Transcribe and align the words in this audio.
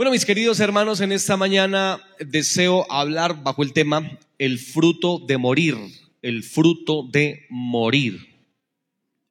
Bueno, 0.00 0.12
mis 0.12 0.24
queridos 0.24 0.60
hermanos, 0.60 1.02
en 1.02 1.12
esta 1.12 1.36
mañana 1.36 2.00
deseo 2.20 2.90
hablar 2.90 3.42
bajo 3.42 3.62
el 3.62 3.74
tema 3.74 4.18
el 4.38 4.58
fruto 4.58 5.18
de 5.18 5.36
morir, 5.36 5.76
el 6.22 6.42
fruto 6.42 7.06
de 7.12 7.44
morir. 7.50 8.18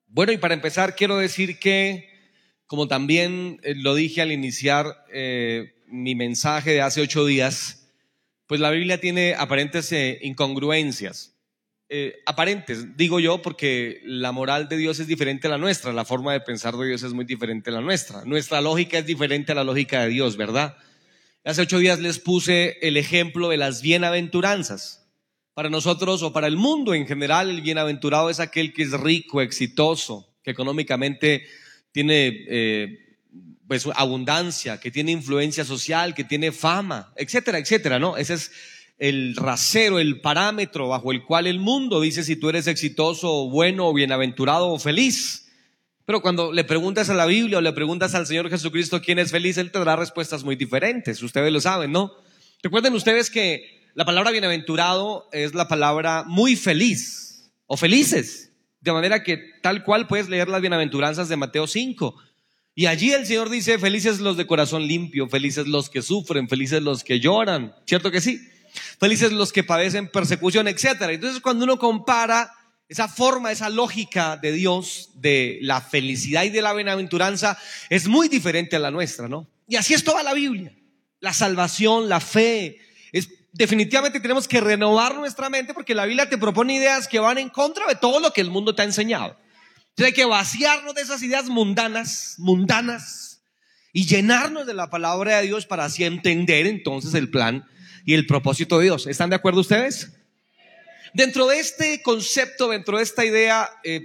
Bueno, 0.06 0.32
y 0.32 0.38
para 0.38 0.54
empezar 0.54 0.96
quiero 0.96 1.18
decir 1.18 1.58
que, 1.58 2.08
como 2.68 2.88
también 2.88 3.60
eh, 3.64 3.74
lo 3.74 3.96
dije 3.96 4.22
al 4.22 4.32
iniciar 4.32 5.08
eh, 5.12 5.74
mi 5.88 6.14
mensaje 6.14 6.70
de 6.70 6.82
hace 6.82 7.02
ocho 7.02 7.26
días, 7.26 7.90
pues 8.46 8.62
la 8.62 8.70
Biblia 8.70 9.02
tiene 9.02 9.34
aparentes 9.34 9.92
eh, 9.92 10.20
incongruencias. 10.22 11.36
Eh, 11.92 12.22
aparentes, 12.28 12.96
digo 12.96 13.20
yo, 13.20 13.42
porque 13.42 14.00
la 14.04 14.32
moral 14.32 14.70
de 14.70 14.78
Dios 14.78 15.00
es 15.00 15.08
diferente 15.08 15.48
a 15.48 15.50
la 15.50 15.58
nuestra, 15.58 15.92
la 15.92 16.06
forma 16.06 16.34
de 16.34 16.40
pensar 16.40 16.76
de 16.78 16.86
Dios 16.86 17.02
es 17.02 17.14
muy 17.14 17.26
diferente 17.26 17.72
a 17.72 17.74
la 17.74 17.82
nuestra. 17.82 18.24
Nuestra 18.26 18.62
lógica 18.62 19.00
es 19.00 19.08
diferente 19.08 19.54
a 19.54 19.56
la 19.56 19.64
lógica 19.64 20.04
de 20.04 20.10
Dios, 20.10 20.38
¿verdad? 20.38 20.78
Hace 21.44 21.64
ocho 21.64 21.80
días 21.80 22.00
les 22.00 22.20
puse 22.20 22.78
el 22.84 22.96
ejemplo 22.96 23.50
de 23.50 23.58
las 23.58 23.82
bienaventuranzas. 23.82 25.10
Para 25.56 25.72
nosotros 25.72 26.22
o 26.22 26.32
para 26.32 26.46
el 26.46 26.58
mundo 26.58 26.94
en 26.94 27.08
general, 27.08 27.50
el 27.50 27.62
bienaventurado 27.62 28.30
es 28.30 28.40
aquel 28.40 28.72
que 28.72 28.84
es 28.84 28.92
rico, 28.92 29.42
exitoso, 29.42 30.38
que 30.44 30.52
económicamente 30.52 31.48
tiene 31.92 32.46
eh, 32.50 33.18
pues 33.68 33.88
abundancia, 33.96 34.80
que 34.80 34.92
tiene 34.92 35.12
influencia 35.12 35.66
social, 35.66 36.14
que 36.14 36.24
tiene 36.24 36.52
fama, 36.52 37.12
etcétera, 37.16 37.58
etcétera, 37.58 37.98
¿no? 37.98 38.16
Ese 38.16 38.36
es 38.36 38.52
el 39.00 39.36
rasero, 39.36 39.98
el 39.98 40.20
parámetro 40.20 40.90
bajo 40.90 41.12
el 41.12 41.24
cual 41.24 41.48
el 41.48 41.60
mundo 41.60 42.02
dice 42.02 42.24
si 42.24 42.36
tú 42.36 42.50
eres 42.50 42.68
exitoso, 42.68 43.50
bueno, 43.50 43.94
bienaventurado 43.94 44.70
o 44.70 44.80
feliz. 44.80 45.48
Pero 46.06 46.22
cuando 46.22 46.52
le 46.52 46.66
preguntas 46.66 47.10
a 47.10 47.14
la 47.14 47.26
Biblia 47.26 47.60
o 47.60 47.62
le 47.62 47.72
preguntas 47.72 48.14
al 48.14 48.28
Señor 48.28 48.50
Jesucristo 48.50 49.02
quién 49.02 49.20
es 49.20 49.32
feliz, 49.32 49.58
Él 49.58 49.72
te 49.72 49.80
dará 49.80 49.96
respuestas 49.96 50.44
muy 50.44 50.56
diferentes. 50.56 51.24
Ustedes 51.24 51.52
lo 51.52 51.62
saben, 51.62 51.92
¿no? 51.92 52.12
Recuerden 52.62 52.94
ustedes 52.94 53.30
que 53.30 53.90
la 53.94 54.06
palabra 54.06 54.32
bienaventurado 54.32 55.30
es 55.32 55.54
la 55.54 55.68
palabra 55.68 56.24
muy 56.28 56.56
feliz 56.56 57.52
o 57.68 57.78
felices. 57.78 58.52
De 58.82 58.92
manera 58.92 59.24
que 59.24 59.38
tal 59.62 59.84
cual 59.84 60.08
puedes 60.08 60.30
leer 60.30 60.50
las 60.50 60.62
bienaventuranzas 60.62 61.30
de 61.30 61.38
Mateo 61.38 61.68
5. 61.68 62.16
Y 62.76 62.88
allí 62.88 63.12
el 63.12 63.26
Señor 63.26 63.50
dice, 63.50 63.78
felices 63.78 64.20
los 64.20 64.36
de 64.36 64.48
corazón 64.48 64.88
limpio, 64.88 65.30
felices 65.30 65.68
los 65.68 65.90
que 65.90 66.02
sufren, 66.02 66.50
felices 66.50 66.82
los 66.82 67.04
que 67.04 67.20
lloran. 67.20 67.76
¿Cierto 67.86 68.10
que 68.10 68.22
sí? 68.22 68.40
Felices 69.00 69.32
los 69.32 69.52
que 69.52 69.64
padecen 69.64 70.10
persecución, 70.10 70.68
etcétera. 70.68 71.12
Entonces, 71.12 71.42
cuando 71.42 71.66
uno 71.66 71.78
compara 71.78 72.54
esa 72.88 73.08
forma, 73.08 73.52
esa 73.52 73.70
lógica 73.70 74.38
de 74.38 74.52
Dios, 74.52 75.12
de 75.16 75.60
la 75.62 75.82
felicidad 75.82 76.44
y 76.44 76.50
de 76.50 76.62
la 76.62 76.74
bienaventuranza, 76.74 77.58
es 77.90 78.08
muy 78.08 78.28
diferente 78.28 78.76
a 78.76 78.80
la 78.80 78.92
nuestra, 78.92 79.28
¿no? 79.28 79.48
Y 79.68 79.76
así 79.76 79.94
es 79.94 80.04
toda 80.04 80.24
la 80.24 80.34
Biblia. 80.34 80.74
La 81.20 81.34
salvación, 81.34 82.10
la 82.10 82.20
fe, 82.20 82.80
es, 83.12 83.30
definitivamente 83.52 84.20
tenemos 84.20 84.48
que 84.48 84.60
renovar 84.62 85.16
nuestra 85.16 85.50
mente 85.50 85.74
porque 85.74 85.94
la 85.94 86.06
Biblia 86.06 86.30
te 86.30 86.38
propone 86.38 86.76
ideas 86.76 87.08
que 87.08 87.20
van 87.20 87.38
en 87.38 87.50
contra 87.50 87.86
de 87.88 87.96
todo 87.96 88.20
lo 88.20 88.34
que 88.34 88.42
el 88.42 88.50
mundo 88.50 88.74
te 88.74 88.82
ha 88.82 88.86
enseñado. 88.86 89.38
Entonces 89.90 90.08
hay 90.08 90.14
que 90.14 90.26
vaciarnos 90.26 90.96
de 90.96 91.02
esas 91.02 91.22
ideas 91.22 91.46
mundanas, 91.46 92.36
mundanas, 92.38 93.30
y 93.92 94.06
llenarnos 94.06 94.66
de 94.66 94.74
la 94.74 94.90
palabra 94.90 95.38
de 95.38 95.48
Dios 95.48 95.66
para 95.66 95.86
así 95.86 96.04
entender 96.04 96.68
entonces 96.68 97.14
el 97.14 97.30
plan 97.30 97.66
y 98.10 98.16
el 98.16 98.26
propósito 98.26 98.80
de 98.80 98.86
Dios. 98.86 99.06
¿Están 99.06 99.30
de 99.30 99.36
acuerdo 99.36 99.62
ustedes? 99.62 100.10
Dentro 101.14 101.46
de 101.46 101.60
este 101.60 102.02
concepto, 102.02 102.68
dentro 102.68 102.98
de 102.98 103.04
esta 103.04 103.24
idea, 103.24 103.70
eh, 103.84 104.02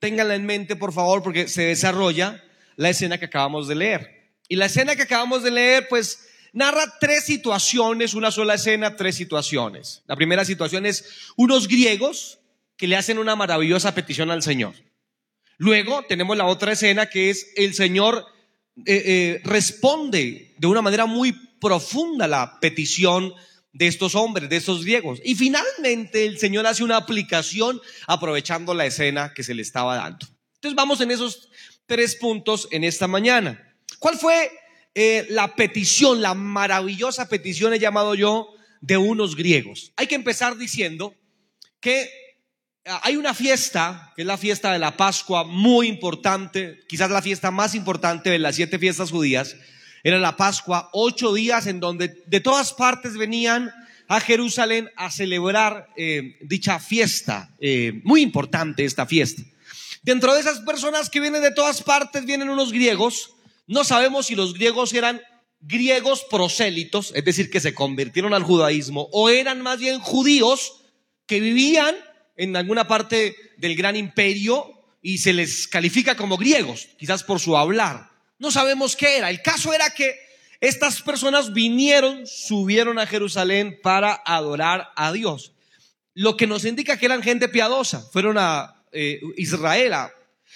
ténganla 0.00 0.34
en 0.34 0.44
mente, 0.44 0.74
por 0.74 0.92
favor, 0.92 1.22
porque 1.22 1.46
se 1.46 1.62
desarrolla 1.62 2.42
la 2.74 2.90
escena 2.90 3.16
que 3.18 3.26
acabamos 3.26 3.68
de 3.68 3.76
leer. 3.76 4.32
Y 4.48 4.56
la 4.56 4.66
escena 4.66 4.96
que 4.96 5.02
acabamos 5.02 5.44
de 5.44 5.52
leer, 5.52 5.86
pues, 5.88 6.26
narra 6.52 6.98
tres 6.98 7.26
situaciones, 7.26 8.14
una 8.14 8.32
sola 8.32 8.54
escena, 8.54 8.96
tres 8.96 9.14
situaciones. 9.14 10.02
La 10.08 10.16
primera 10.16 10.44
situación 10.44 10.84
es 10.84 11.04
unos 11.36 11.68
griegos 11.68 12.40
que 12.76 12.88
le 12.88 12.96
hacen 12.96 13.18
una 13.18 13.36
maravillosa 13.36 13.94
petición 13.94 14.32
al 14.32 14.42
Señor. 14.42 14.74
Luego 15.58 16.02
tenemos 16.08 16.36
la 16.36 16.46
otra 16.46 16.72
escena 16.72 17.06
que 17.06 17.30
es 17.30 17.52
el 17.54 17.72
Señor 17.74 18.26
eh, 18.84 19.02
eh, 19.06 19.40
responde 19.44 20.54
de 20.58 20.66
una 20.66 20.82
manera 20.82 21.06
muy 21.06 21.43
profunda 21.60 22.26
la 22.26 22.58
petición 22.60 23.32
de 23.74 23.88
estos 23.88 24.14
hombres, 24.14 24.48
de 24.48 24.56
estos 24.56 24.84
griegos. 24.84 25.20
Y 25.24 25.34
finalmente 25.34 26.24
el 26.24 26.38
Señor 26.38 26.66
hace 26.66 26.84
una 26.84 26.96
aplicación 26.96 27.80
aprovechando 28.06 28.72
la 28.72 28.86
escena 28.86 29.34
que 29.34 29.42
se 29.42 29.54
le 29.54 29.62
estaba 29.62 29.96
dando. 29.96 30.26
Entonces 30.54 30.76
vamos 30.76 31.00
en 31.00 31.10
esos 31.10 31.50
tres 31.86 32.16
puntos 32.16 32.68
en 32.70 32.84
esta 32.84 33.08
mañana. 33.08 33.74
¿Cuál 33.98 34.16
fue 34.16 34.50
eh, 34.94 35.26
la 35.28 35.56
petición, 35.56 36.22
la 36.22 36.34
maravillosa 36.34 37.28
petición, 37.28 37.74
he 37.74 37.78
llamado 37.78 38.14
yo, 38.14 38.48
de 38.80 38.96
unos 38.96 39.34
griegos? 39.34 39.92
Hay 39.96 40.06
que 40.06 40.14
empezar 40.14 40.56
diciendo 40.56 41.14
que 41.80 42.08
ah, 42.86 43.00
hay 43.02 43.16
una 43.16 43.34
fiesta, 43.34 44.12
que 44.14 44.22
es 44.22 44.26
la 44.26 44.38
fiesta 44.38 44.72
de 44.72 44.78
la 44.78 44.96
Pascua, 44.96 45.44
muy 45.44 45.88
importante, 45.88 46.78
quizás 46.88 47.10
la 47.10 47.22
fiesta 47.22 47.50
más 47.50 47.74
importante 47.74 48.30
de 48.30 48.38
las 48.38 48.54
siete 48.54 48.78
fiestas 48.78 49.10
judías, 49.10 49.56
era 50.04 50.18
la 50.18 50.36
Pascua, 50.36 50.90
ocho 50.92 51.32
días 51.32 51.66
en 51.66 51.80
donde 51.80 52.22
de 52.26 52.40
todas 52.40 52.74
partes 52.74 53.16
venían 53.16 53.72
a 54.06 54.20
Jerusalén 54.20 54.90
a 54.96 55.10
celebrar 55.10 55.88
eh, 55.96 56.36
dicha 56.42 56.78
fiesta, 56.78 57.54
eh, 57.58 58.02
muy 58.04 58.20
importante 58.20 58.84
esta 58.84 59.06
fiesta. 59.06 59.42
Dentro 60.02 60.34
de 60.34 60.40
esas 60.40 60.60
personas 60.60 61.08
que 61.08 61.20
vienen 61.20 61.40
de 61.40 61.52
todas 61.52 61.82
partes 61.82 62.26
vienen 62.26 62.50
unos 62.50 62.70
griegos, 62.70 63.30
no 63.66 63.82
sabemos 63.82 64.26
si 64.26 64.34
los 64.34 64.52
griegos 64.52 64.92
eran 64.92 65.22
griegos 65.62 66.26
prosélitos, 66.30 67.12
es 67.14 67.24
decir, 67.24 67.50
que 67.50 67.60
se 67.60 67.72
convirtieron 67.72 68.34
al 68.34 68.42
judaísmo, 68.42 69.08
o 69.10 69.30
eran 69.30 69.62
más 69.62 69.78
bien 69.78 70.00
judíos 70.00 70.82
que 71.26 71.40
vivían 71.40 71.94
en 72.36 72.54
alguna 72.56 72.86
parte 72.86 73.34
del 73.56 73.74
gran 73.74 73.96
imperio 73.96 74.70
y 75.00 75.18
se 75.18 75.32
les 75.32 75.66
califica 75.66 76.14
como 76.14 76.36
griegos, 76.36 76.88
quizás 76.98 77.24
por 77.24 77.40
su 77.40 77.56
hablar. 77.56 78.13
No 78.38 78.50
sabemos 78.50 78.96
qué 78.96 79.18
era. 79.18 79.30
El 79.30 79.42
caso 79.42 79.72
era 79.72 79.90
que 79.90 80.18
estas 80.60 81.02
personas 81.02 81.52
vinieron, 81.52 82.26
subieron 82.26 82.98
a 82.98 83.06
Jerusalén 83.06 83.78
para 83.82 84.22
adorar 84.24 84.90
a 84.96 85.12
Dios. 85.12 85.52
Lo 86.14 86.36
que 86.36 86.46
nos 86.46 86.64
indica 86.64 86.96
que 86.96 87.06
eran 87.06 87.22
gente 87.22 87.48
piadosa. 87.48 88.00
Fueron 88.12 88.38
a 88.38 88.82
eh, 88.92 89.20
Israel, 89.36 89.92
a 89.92 90.12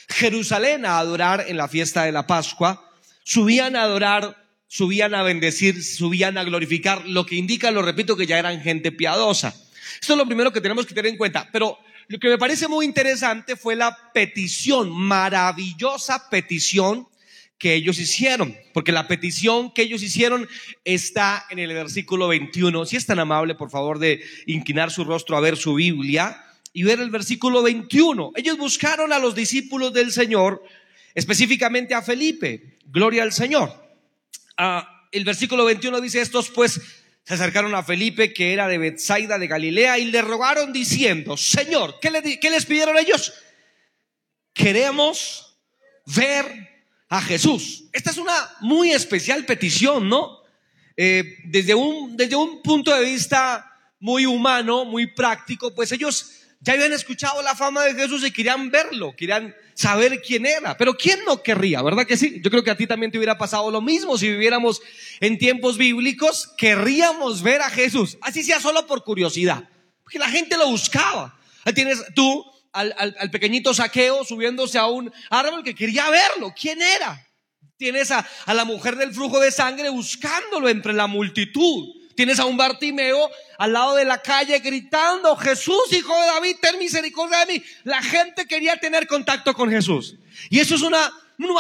Jerusalén 0.09 0.87
a 0.87 0.99
adorar 0.99 1.45
en 1.49 1.57
la 1.57 1.69
fiesta 1.69 2.05
de 2.05 2.13
la 2.13 2.27
Pascua. 2.27 2.91
Subían 3.25 3.77
a 3.77 3.83
adorar, 3.83 4.47
subían 4.67 5.15
a 5.15 5.23
bendecir, 5.23 5.83
subían 5.85 6.39
a 6.39 6.45
glorificar, 6.45 7.07
lo 7.07 7.27
que 7.27 7.35
indica, 7.35 7.71
lo 7.71 7.83
repito, 7.83 8.17
que 8.17 8.27
ya 8.27 8.39
eran 8.39 8.61
gente 8.61 8.93
piadosa. 8.93 9.55
Esto 10.01 10.15
es 10.15 10.19
lo 10.19 10.27
primero 10.27 10.53
que 10.53 10.61
tenemos 10.61 10.87
que 10.87 10.95
tener 10.95 11.11
en 11.11 11.19
cuenta. 11.19 11.49
Pero 11.53 11.79
lo 12.07 12.19
que 12.19 12.29
me 12.29 12.39
parece 12.39 12.69
muy 12.69 12.87
interesante 12.87 13.57
fue 13.57 13.77
la 13.77 14.13
petición, 14.15 14.91
maravillosa 14.91 16.31
petición 16.31 17.07
que 17.59 17.75
ellos 17.75 17.99
hicieron, 17.99 18.57
porque 18.73 18.93
la 18.93 19.09
petición 19.09 19.73
que 19.73 19.83
ellos 19.83 20.03
hicieron 20.03 20.49
está 20.85 21.45
en 21.51 21.59
el 21.59 21.73
versículo 21.75 22.29
21. 22.29 22.87
Si 22.87 22.97
es 22.97 23.07
tan 23.07 23.19
amable, 23.19 23.57
por 23.57 23.71
favor, 23.71 23.99
de 23.99 24.23
inclinar 24.47 24.93
su 24.93 25.05
rostro 25.05 25.37
a 25.37 25.41
ver 25.41 25.57
su 25.57 25.75
Biblia 25.75 26.45
y 26.73 26.85
ver 26.85 27.01
el 27.01 27.11
versículo 27.11 27.63
21. 27.63 28.33
Ellos 28.37 28.57
buscaron 28.57 29.13
a 29.13 29.19
los 29.19 29.35
discípulos 29.35 29.93
del 29.93 30.13
Señor, 30.13 30.63
específicamente 31.15 31.95
a 31.95 32.03
Felipe. 32.03 32.79
Gloria 32.87 33.25
al 33.25 33.33
Señor. 33.33 33.75
Ah, 34.57 35.07
el 35.11 35.25
versículo 35.25 35.65
21 35.65 36.01
dice, 36.01 36.21
estos 36.21 36.51
pues 36.51 36.81
se 37.25 37.35
acercaron 37.35 37.75
a 37.75 37.83
Felipe, 37.83 38.33
que 38.33 38.53
era 38.53 38.69
de 38.69 38.79
Bethsaida 38.79 39.39
de 39.39 39.49
Galilea, 39.49 39.99
y 39.99 40.07
le 40.07 40.23
rogaron 40.23 40.73
diciendo, 40.73 41.37
Señor, 41.37 41.99
¿qué, 42.01 42.39
¿qué 42.41 42.51
les 42.51 42.65
pidieron 42.67 42.97
ellos? 42.97 43.35
Queremos 44.55 45.59
ver 46.07 46.78
a 47.09 47.23
Jesús. 47.23 47.85
Esta 47.93 48.11
es 48.11 48.19
una 48.19 48.35
muy 48.61 48.91
especial 48.91 49.45
petición, 49.45 50.09
¿no? 50.09 50.39
Eh, 50.97 51.39
desde, 51.45 51.75
un, 51.75 52.17
desde 52.17 52.37
un 52.37 52.61
punto 52.63 52.95
de 52.95 53.05
vista 53.05 53.65
muy 54.01 54.27
humano, 54.27 54.85
muy 54.85 55.07
práctico, 55.07 55.75
pues 55.75 55.93
ellos 55.93 56.33
ya 56.61 56.73
habían 56.73 56.93
escuchado 56.93 57.41
la 57.43 57.55
fama 57.55 57.85
de 57.85 57.95
Jesús 57.95 58.25
y 58.27 58.33
querían 58.33 58.71
verlo, 58.71 59.15
querían 59.17 59.55
saber 59.75 60.21
quién 60.21 60.45
era. 60.45 60.77
Pero 60.77 60.97
¿quién 60.97 61.21
no 61.25 61.43
querría? 61.43 61.83
¿Verdad 61.83 62.05
que 62.05 62.17
sí? 62.17 62.41
Yo 62.43 62.51
creo 62.51 62.65
que 62.65 62.73
a 62.73 62.77
ti 62.77 62.87
también 62.87 63.13
te 63.13 63.19
hubiera 63.19 63.39
pasado 63.39 63.71
lo 63.71 63.81
mismo 63.81 64.19
si 64.19 64.29
viviéramos 64.29 64.83
en 65.21 65.39
tiempos 65.39 65.79
bíblicos, 65.79 66.53
querríamos 66.57 67.43
ver 67.43 67.63
a 67.63 67.71
Jesús, 67.71 68.19
así 68.21 68.43
sea 68.43 68.61
solo 68.61 68.87
por 68.87 69.05
curiosidad, 69.05 69.69
porque 70.03 70.19
la 70.19 70.29
gente 70.29 70.57
lo 70.57 70.69
buscaba. 70.69 71.39
Tienes 71.75 72.03
tú 72.15 72.45
al, 72.73 73.31
pequeñito 73.31 73.75
saqueo 73.75 74.25
subiéndose 74.25 74.79
a 74.79 74.87
un 74.87 75.13
árbol 75.31 75.63
que 75.63 75.75
quería 75.75 76.09
verlo. 76.11 76.53
¿Quién 76.59 76.81
era? 76.83 77.27
Tienes 77.77 78.11
a, 78.11 78.27
a 78.47 78.55
la 78.55 78.65
mujer 78.65 78.97
del 78.97 79.13
flujo 79.13 79.41
de 79.41 79.51
sangre 79.51 79.89
buscándolo 79.89 80.69
entre 80.69 80.93
la 80.93 81.07
multitud. 81.07 81.95
Tienes 82.17 82.41
a 82.41 82.47
un 82.47 82.57
Bartimeo 82.57 83.31
al 83.59 83.73
lado 83.73 83.95
de 83.95 84.05
la 84.05 84.21
calle 84.21 84.59
gritando, 84.59 85.37
Jesús, 85.37 85.93
hijo 85.93 86.13
de 86.21 86.27
David, 86.27 86.57
ten 86.61 86.79
misericordia 86.79 87.45
de 87.45 87.53
mí. 87.53 87.65
La 87.85 88.03
gente 88.03 88.47
quería 88.47 88.77
tener 88.77 89.07
contacto 89.07 89.55
con 89.55 89.71
Jesús. 89.71 90.17
Y 90.51 90.59
eso 90.59 90.75
es 90.75 90.83
una, 90.83 91.13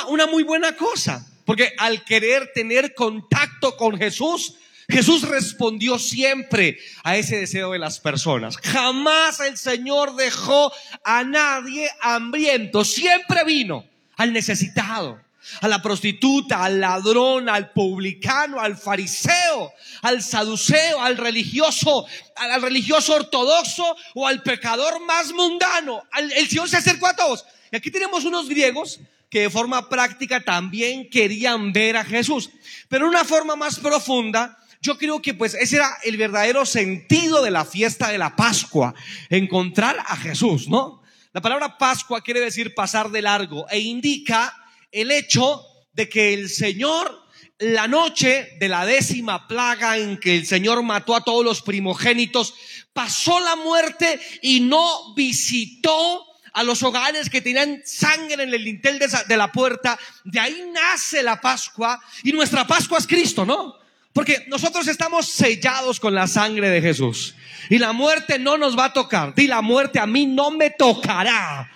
una 0.08 0.26
muy 0.26 0.42
buena 0.42 0.74
cosa. 0.74 1.24
Porque 1.44 1.72
al 1.78 2.04
querer 2.04 2.50
tener 2.52 2.92
contacto 2.94 3.76
con 3.76 3.96
Jesús, 3.96 4.56
Jesús 4.90 5.22
respondió 5.28 5.98
siempre 5.98 6.78
a 7.04 7.16
ese 7.16 7.36
deseo 7.38 7.72
de 7.72 7.78
las 7.78 8.00
personas. 8.00 8.56
Jamás 8.56 9.38
el 9.40 9.58
Señor 9.58 10.16
dejó 10.16 10.72
a 11.04 11.24
nadie 11.24 11.90
hambriento. 12.00 12.86
Siempre 12.86 13.44
vino 13.44 13.84
al 14.16 14.32
necesitado, 14.32 15.20
a 15.60 15.68
la 15.68 15.82
prostituta, 15.82 16.64
al 16.64 16.80
ladrón, 16.80 17.50
al 17.50 17.70
publicano, 17.72 18.60
al 18.60 18.78
fariseo, 18.78 19.74
al 20.00 20.22
saduceo, 20.22 21.02
al 21.02 21.18
religioso, 21.18 22.06
al 22.36 22.62
religioso 22.62 23.14
ortodoxo 23.14 23.84
o 24.14 24.26
al 24.26 24.42
pecador 24.42 25.04
más 25.04 25.32
mundano. 25.32 26.02
El 26.16 26.48
Señor 26.48 26.66
se 26.66 26.78
acercó 26.78 27.08
a 27.08 27.16
todos. 27.16 27.44
Y 27.70 27.76
aquí 27.76 27.90
tenemos 27.90 28.24
unos 28.24 28.48
griegos 28.48 29.00
que 29.28 29.42
de 29.42 29.50
forma 29.50 29.90
práctica 29.90 30.40
también 30.40 31.10
querían 31.10 31.74
ver 31.74 31.98
a 31.98 32.04
Jesús. 32.04 32.48
Pero 32.88 33.04
de 33.04 33.10
una 33.10 33.26
forma 33.26 33.54
más 33.54 33.78
profunda, 33.78 34.58
yo 34.80 34.96
creo 34.98 35.20
que 35.20 35.34
pues 35.34 35.54
ese 35.54 35.76
era 35.76 35.90
el 36.04 36.16
verdadero 36.16 36.64
sentido 36.66 37.42
de 37.42 37.50
la 37.50 37.64
fiesta 37.64 38.08
de 38.08 38.18
la 38.18 38.36
Pascua, 38.36 38.94
encontrar 39.28 39.96
a 40.06 40.16
Jesús, 40.16 40.68
¿no? 40.68 41.02
La 41.32 41.40
palabra 41.40 41.78
Pascua 41.78 42.22
quiere 42.22 42.40
decir 42.40 42.74
pasar 42.74 43.10
de 43.10 43.22
largo 43.22 43.66
e 43.68 43.80
indica 43.80 44.54
el 44.90 45.10
hecho 45.10 45.62
de 45.92 46.08
que 46.08 46.32
el 46.32 46.48
Señor, 46.48 47.26
la 47.58 47.86
noche 47.86 48.56
de 48.58 48.68
la 48.68 48.86
décima 48.86 49.46
plaga 49.46 49.98
en 49.98 50.18
que 50.18 50.36
el 50.36 50.46
Señor 50.46 50.82
mató 50.82 51.14
a 51.14 51.24
todos 51.24 51.44
los 51.44 51.62
primogénitos, 51.62 52.54
pasó 52.92 53.40
la 53.40 53.56
muerte 53.56 54.20
y 54.42 54.60
no 54.60 55.14
visitó 55.14 56.24
a 56.52 56.62
los 56.62 56.82
hogares 56.82 57.28
que 57.30 57.40
tenían 57.40 57.82
sangre 57.84 58.42
en 58.42 58.54
el 58.54 58.64
lintel 58.64 58.98
de, 58.98 59.36
la 59.36 59.52
puerta. 59.52 59.98
De 60.24 60.40
ahí 60.40 60.64
nace 60.72 61.22
la 61.22 61.40
Pascua 61.40 62.00
y 62.22 62.32
nuestra 62.32 62.66
Pascua 62.66 62.98
es 62.98 63.06
Cristo, 63.06 63.44
¿no? 63.44 63.76
Porque 64.12 64.44
nosotros 64.48 64.88
estamos 64.88 65.28
sellados 65.28 66.00
con 66.00 66.14
la 66.14 66.26
sangre 66.26 66.70
de 66.70 66.80
Jesús. 66.80 67.34
Y 67.70 67.78
la 67.78 67.92
muerte 67.92 68.38
no 68.38 68.58
nos 68.58 68.76
va 68.76 68.86
a 68.86 68.92
tocar. 68.92 69.34
Di 69.34 69.46
la 69.46 69.62
muerte 69.62 69.98
a 69.98 70.06
mí 70.06 70.26
no 70.26 70.50
me 70.50 70.70
tocará. 70.70 71.70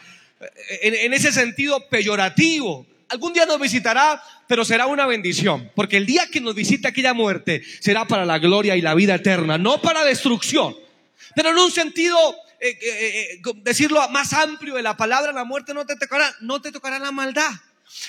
En, 0.83 1.13
ese 1.13 1.33
sentido 1.33 1.89
peyorativo. 1.89 2.87
Algún 3.09 3.33
día 3.33 3.47
nos 3.47 3.61
visitará, 3.61 4.23
pero 4.49 4.65
será 4.65 4.87
una 4.87 5.07
bendición. 5.07 5.71
Porque 5.77 5.99
el 5.99 6.07
día 6.07 6.27
que 6.27 6.41
nos 6.41 6.55
visite 6.55 6.89
aquella 6.89 7.15
muerte 7.15 7.63
será 7.81 8.07
para 8.07 8.25
la 8.25 8.39
gloria 8.39 8.75
y 8.75 8.81
la 8.81 8.95
vida 8.95 9.15
eterna, 9.17 9.59
no 9.59 9.81
para 9.81 10.05
destrucción. 10.05 10.75
Pero 11.37 11.51
en 11.51 11.59
un 11.59 11.71
sentido, 11.71 12.17
eh, 12.59 12.71
eh, 12.81 13.41
eh, 13.45 13.53
decirlo 13.57 14.07
más 14.09 14.33
amplio 14.33 14.75
de 14.75 14.83
la 14.83 14.97
palabra, 14.97 15.33
la 15.33 15.45
muerte 15.45 15.75
no 15.75 15.87
te 15.87 15.97
tocará, 15.97 16.35
no 16.41 16.61
te 16.61 16.73
tocará 16.73 16.99
la 16.99 17.13
maldad. 17.13 17.51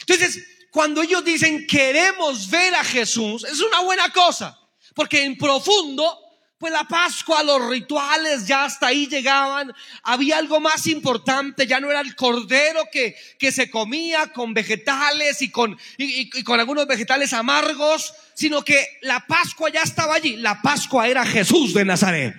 Entonces, 0.01 0.43
cuando 0.73 1.03
ellos 1.03 1.23
dicen 1.23 1.67
queremos 1.67 2.49
ver 2.49 2.73
a 2.73 2.83
Jesús, 2.83 3.43
es 3.43 3.61
una 3.61 3.81
buena 3.81 4.09
cosa, 4.09 4.59
porque 4.95 5.23
en 5.23 5.37
profundo, 5.37 6.17
pues 6.57 6.73
la 6.73 6.85
Pascua, 6.85 7.43
los 7.43 7.69
rituales 7.69 8.47
ya 8.47 8.65
hasta 8.65 8.87
ahí 8.87 9.05
llegaban, 9.05 9.71
había 10.01 10.39
algo 10.39 10.59
más 10.59 10.87
importante, 10.87 11.67
ya 11.67 11.79
no 11.79 11.91
era 11.91 12.01
el 12.01 12.15
cordero 12.15 12.85
que, 12.91 13.15
que 13.37 13.51
se 13.51 13.69
comía 13.69 14.33
con 14.33 14.55
vegetales 14.55 15.43
y 15.43 15.51
con, 15.51 15.77
y, 15.99 16.41
con 16.41 16.59
algunos 16.59 16.87
vegetales 16.87 17.33
amargos, 17.33 18.11
sino 18.33 18.65
que 18.65 18.97
la 19.03 19.27
Pascua 19.27 19.69
ya 19.69 19.83
estaba 19.83 20.15
allí, 20.15 20.37
la 20.37 20.59
Pascua 20.63 21.07
era 21.07 21.23
Jesús 21.23 21.75
de 21.75 21.85
Nazaret. 21.85 22.33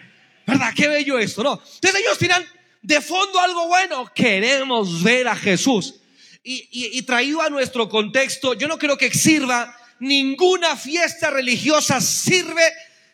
¿Verdad? 0.45 0.73
Qué 0.75 0.89
bello 0.89 1.21
esto, 1.21 1.45
¿no? 1.45 1.63
Entonces 1.77 2.01
ellos 2.01 2.19
tiran 2.19 2.45
de 2.83 3.01
fondo 3.01 3.39
algo 3.39 3.69
bueno, 3.69 4.11
queremos 4.13 5.05
ver 5.05 5.29
a 5.29 5.37
Jesús 5.37 6.01
y, 6.45 7.03
traído 7.03 7.41
a 7.41 7.49
nuestro 7.49 7.89
contexto, 7.89 8.53
yo 8.55 8.69
no 8.69 8.79
creo 8.79 8.99
que 8.99 9.11
sirva 9.13 9.75
ninguna 9.99 10.77
fiesta 10.77 11.31
religiosa 11.31 12.01
sirve 12.01 12.63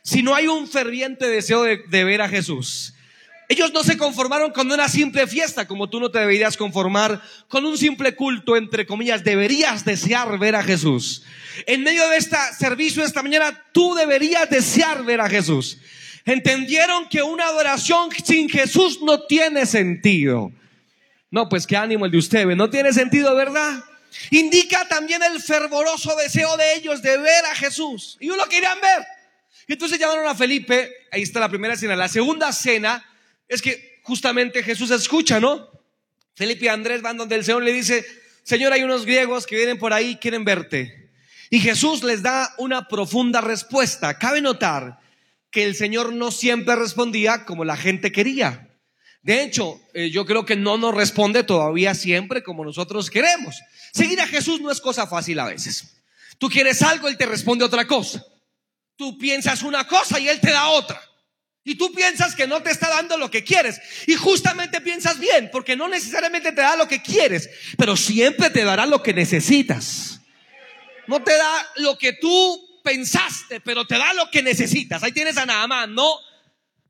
si 0.02 0.22
no 0.22 0.34
hay 0.34 0.48
un 0.48 0.66
ferviente 0.66 1.28
deseo 1.28 1.62
de, 1.62 1.82
de, 1.88 2.04
ver 2.04 2.22
a 2.22 2.28
Jesús. 2.28 2.94
Ellos 3.48 3.72
no 3.72 3.84
se 3.84 3.96
conformaron 3.96 4.52
con 4.52 4.70
una 4.70 4.88
simple 4.88 5.26
fiesta, 5.26 5.68
como 5.68 5.88
tú 5.88 6.00
no 6.00 6.10
te 6.10 6.18
deberías 6.18 6.56
conformar 6.56 7.20
con 7.48 7.64
un 7.64 7.78
simple 7.78 8.14
culto, 8.16 8.56
entre 8.56 8.86
comillas, 8.86 9.22
deberías 9.22 9.84
desear 9.84 10.38
ver 10.38 10.56
a 10.56 10.62
Jesús. 10.62 11.22
En 11.66 11.82
medio 11.82 12.08
de 12.08 12.16
este 12.16 12.36
servicio 12.58 13.04
esta 13.04 13.22
mañana, 13.22 13.64
tú 13.72 13.94
deberías 13.94 14.48
desear 14.50 15.04
ver 15.04 15.20
a 15.20 15.28
Jesús. 15.28 15.78
Entendieron 16.24 17.08
que 17.08 17.22
una 17.22 17.46
adoración 17.46 18.10
sin 18.24 18.48
Jesús 18.48 19.00
no 19.02 19.22
tiene 19.22 19.66
sentido. 19.66 20.52
No, 21.30 21.48
pues 21.48 21.66
qué 21.66 21.76
ánimo 21.76 22.06
el 22.06 22.12
de 22.12 22.18
usted, 22.18 22.44
no 22.46 22.68
tiene 22.70 22.92
sentido, 22.92 23.34
¿verdad? 23.34 23.84
Indica 24.30 24.86
también 24.88 25.22
el 25.22 25.40
fervoroso 25.40 26.16
deseo 26.16 26.56
de 26.56 26.74
ellos 26.74 27.02
de 27.02 27.16
ver 27.16 27.44
a 27.46 27.54
Jesús. 27.54 28.16
Y 28.20 28.30
uno 28.30 28.44
querían 28.46 28.80
ver. 28.80 29.06
Y 29.68 29.74
entonces 29.74 29.98
llamaron 29.98 30.26
a 30.26 30.34
Felipe, 30.34 30.92
ahí 31.12 31.22
está 31.22 31.38
la 31.38 31.48
primera 31.48 31.76
cena. 31.76 31.94
La 31.94 32.08
segunda 32.08 32.52
cena 32.52 33.04
es 33.48 33.62
que 33.62 34.00
justamente 34.02 34.62
Jesús 34.62 34.90
escucha, 34.90 35.38
¿no? 35.38 35.70
Felipe 36.34 36.64
y 36.64 36.68
Andrés 36.68 37.02
van 37.02 37.16
donde 37.16 37.36
el 37.36 37.44
Señor 37.44 37.62
le 37.62 37.72
dice, 37.72 38.04
Señor, 38.42 38.72
hay 38.72 38.82
unos 38.82 39.04
griegos 39.04 39.46
que 39.46 39.56
vienen 39.56 39.78
por 39.78 39.92
ahí, 39.92 40.16
quieren 40.16 40.44
verte. 40.44 41.10
Y 41.50 41.60
Jesús 41.60 42.02
les 42.02 42.22
da 42.22 42.54
una 42.58 42.88
profunda 42.88 43.40
respuesta. 43.40 44.18
Cabe 44.18 44.40
notar 44.40 44.98
que 45.50 45.64
el 45.64 45.74
Señor 45.74 46.12
no 46.12 46.30
siempre 46.30 46.74
respondía 46.76 47.44
como 47.44 47.64
la 47.64 47.76
gente 47.76 48.12
quería. 48.12 48.69
De 49.22 49.42
hecho, 49.42 49.80
eh, 49.92 50.10
yo 50.10 50.24
creo 50.24 50.46
que 50.46 50.56
no 50.56 50.78
nos 50.78 50.94
responde 50.94 51.44
todavía 51.44 51.94
siempre 51.94 52.42
como 52.42 52.64
nosotros 52.64 53.10
queremos. 53.10 53.56
Seguir 53.92 54.20
a 54.20 54.26
Jesús 54.26 54.60
no 54.60 54.70
es 54.70 54.80
cosa 54.80 55.06
fácil 55.06 55.38
a 55.40 55.46
veces. 55.46 56.02
Tú 56.38 56.48
quieres 56.48 56.80
algo, 56.82 57.08
Él 57.08 57.18
te 57.18 57.26
responde 57.26 57.64
otra 57.64 57.86
cosa. 57.86 58.24
Tú 58.96 59.18
piensas 59.18 59.62
una 59.62 59.86
cosa 59.86 60.18
y 60.18 60.28
Él 60.28 60.40
te 60.40 60.50
da 60.50 60.68
otra. 60.68 61.00
Y 61.62 61.74
tú 61.74 61.92
piensas 61.92 62.34
que 62.34 62.46
no 62.46 62.62
te 62.62 62.70
está 62.70 62.88
dando 62.88 63.18
lo 63.18 63.30
que 63.30 63.44
quieres. 63.44 63.78
Y 64.06 64.14
justamente 64.14 64.80
piensas 64.80 65.20
bien, 65.20 65.50
porque 65.52 65.76
no 65.76 65.88
necesariamente 65.88 66.52
te 66.52 66.62
da 66.62 66.76
lo 66.76 66.88
que 66.88 67.02
quieres, 67.02 67.50
pero 67.76 67.96
siempre 67.96 68.48
te 68.48 68.64
dará 68.64 68.86
lo 68.86 69.02
que 69.02 69.12
necesitas. 69.12 70.20
No 71.06 71.22
te 71.22 71.36
da 71.36 71.66
lo 71.76 71.98
que 71.98 72.14
tú 72.14 72.80
pensaste, 72.82 73.60
pero 73.60 73.86
te 73.86 73.98
da 73.98 74.14
lo 74.14 74.30
que 74.30 74.42
necesitas. 74.42 75.02
Ahí 75.02 75.12
tienes 75.12 75.36
a 75.36 75.44
Naamán, 75.44 75.94
¿no? 75.94 76.10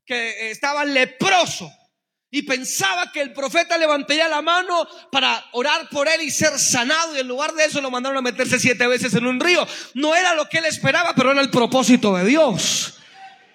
Que 0.07 0.51
estaba 0.53 0.85
leproso 0.85 1.73
y 2.31 2.43
pensaba 2.43 3.11
que 3.13 3.21
el 3.21 3.33
profeta 3.33 3.77
levantaría 3.77 4.29
la 4.29 4.41
mano 4.41 4.87
para 5.11 5.45
orar 5.53 5.89
por 5.89 6.09
él 6.09 6.23
y 6.23 6.31
ser 6.31 6.59
sanado 6.59 7.17
y 7.17 7.21
en 7.21 7.29
lugar 7.29 7.53
de 7.55 7.65
eso 7.65 7.81
lo 7.81 7.91
mandaron 7.91 8.19
a 8.19 8.23
meterse 8.23 8.61
siete 8.61 8.87
veces 8.87 9.15
en 9.15 9.27
un 9.27 9.41
río. 9.41 9.67
No 9.95 10.15
era 10.15 10.35
lo 10.35 10.49
que 10.49 10.59
él 10.59 10.65
esperaba, 10.67 11.13
pero 11.15 11.33
era 11.33 11.41
el 11.41 11.51
propósito 11.51 12.15
de 12.17 12.25
Dios. 12.25 12.99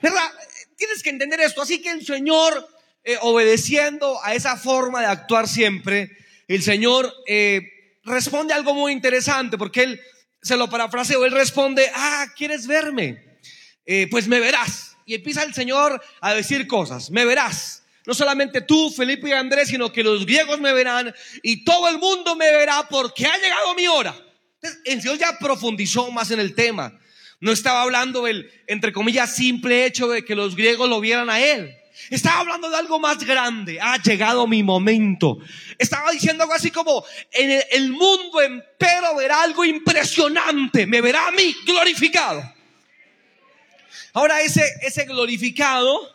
¿Verdad? 0.02 0.30
Tienes 0.76 1.02
que 1.02 1.10
entender 1.10 1.40
esto. 1.40 1.62
Así 1.62 1.82
que 1.82 1.92
el 1.92 2.06
Señor, 2.06 2.68
eh, 3.06 3.18
obedeciendo 3.22 4.22
a 4.24 4.34
esa 4.34 4.58
forma 4.58 5.00
de 5.00 5.08
actuar 5.08 5.48
siempre, 5.48 6.12
el 6.50 6.62
Señor 6.62 7.14
eh, 7.28 7.62
responde 8.04 8.54
algo 8.54 8.74
muy 8.74 8.92
interesante 8.92 9.58
porque 9.58 9.84
él, 9.84 10.02
se 10.42 10.58
lo 10.58 10.70
parafraseo, 10.70 11.24
él 11.24 11.32
responde, 11.32 11.90
ah, 11.96 12.28
¿quieres 12.36 12.68
verme? 12.68 13.40
Eh, 13.86 14.08
pues 14.12 14.28
me 14.28 14.42
verás. 14.42 14.98
Y 15.06 15.16
empieza 15.16 15.44
el 15.44 15.54
Señor 15.54 16.04
a 16.20 16.34
decir 16.34 16.68
cosas, 16.68 17.10
me 17.10 17.24
verás 17.24 17.85
no 18.06 18.14
solamente 18.14 18.62
tú, 18.62 18.92
Felipe 18.92 19.30
y 19.30 19.32
Andrés, 19.32 19.70
sino 19.70 19.92
que 19.92 20.04
los 20.04 20.26
griegos 20.26 20.60
me 20.60 20.74
verán 20.74 21.14
y 21.42 21.64
todo 21.64 21.90
el 21.90 21.98
mundo 21.98 22.36
me 22.36 22.52
verá 22.52 22.88
porque 22.88 23.26
ha 23.26 23.38
llegado 23.38 23.74
mi 23.74 23.88
hora. 23.88 24.16
Entonces, 24.62 25.04
Dios 25.04 25.18
ya 25.20 25.38
profundizó 25.40 26.12
más 26.12 26.32
en 26.32 26.40
el 26.40 26.54
tema. 26.54 27.00
No 27.40 27.52
estaba 27.52 27.82
hablando 27.82 28.24
del, 28.24 28.50
entre 28.68 28.92
comillas, 28.92 29.36
simple 29.36 29.86
hecho 29.86 30.08
de 30.08 30.24
que 30.24 30.36
los 30.36 30.56
griegos 30.56 30.90
lo 30.90 31.00
vieran 31.00 31.30
a 31.30 31.40
él. 31.40 31.76
Estaba 32.10 32.42
hablando 32.42 32.70
de 32.70 32.78
algo 32.78 33.00
más 33.00 33.24
grande. 33.24 33.80
Ha 33.82 34.02
llegado 34.02 34.48
mi 34.48 34.64
momento. 34.64 35.38
Estaba 35.78 36.12
diciendo 36.12 36.44
algo 36.44 36.54
así 36.54 36.72
como, 36.72 37.04
en 37.32 37.64
el, 37.72 37.92
mundo 37.92 38.42
entero 38.42 39.16
verá 39.18 39.42
algo 39.42 39.66
impresionante. 39.66 40.86
Me 40.86 41.02
verá 41.02 41.28
a 41.28 41.32
mí 41.32 41.56
glorificado. 41.66 42.54
Ahora 44.14 44.42
ese, 44.42 44.64
ese 44.82 45.06
glorificado 45.06 46.15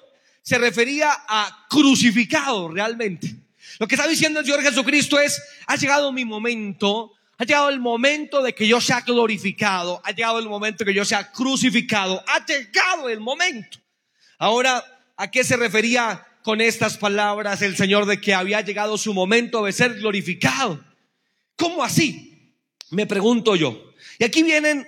se 0.50 0.58
refería 0.58 1.12
a 1.28 1.64
crucificado 1.68 2.70
realmente. 2.70 3.36
Lo 3.78 3.86
que 3.86 3.94
está 3.94 4.08
diciendo 4.08 4.40
el 4.40 4.44
Señor 4.44 4.62
Jesucristo 4.62 5.20
es, 5.20 5.40
ha 5.68 5.76
llegado 5.76 6.10
mi 6.10 6.24
momento, 6.24 7.12
ha 7.38 7.44
llegado 7.44 7.68
el 7.68 7.78
momento 7.78 8.42
de 8.42 8.52
que 8.52 8.66
yo 8.66 8.80
sea 8.80 9.02
glorificado, 9.02 10.00
ha 10.02 10.10
llegado 10.10 10.40
el 10.40 10.48
momento 10.48 10.78
de 10.82 10.90
que 10.90 10.96
yo 10.96 11.04
sea 11.04 11.30
crucificado, 11.30 12.20
ha 12.26 12.44
llegado 12.44 13.08
el 13.08 13.20
momento. 13.20 13.78
Ahora, 14.38 14.84
¿a 15.16 15.30
qué 15.30 15.44
se 15.44 15.56
refería 15.56 16.26
con 16.42 16.60
estas 16.60 16.96
palabras 16.96 17.62
el 17.62 17.76
Señor 17.76 18.06
de 18.06 18.20
que 18.20 18.34
había 18.34 18.60
llegado 18.60 18.98
su 18.98 19.14
momento 19.14 19.64
de 19.64 19.72
ser 19.72 20.00
glorificado? 20.00 20.84
¿Cómo 21.54 21.84
así? 21.84 22.56
Me 22.90 23.06
pregunto 23.06 23.54
yo. 23.54 23.92
Y 24.18 24.24
aquí 24.24 24.42
vienen 24.42 24.84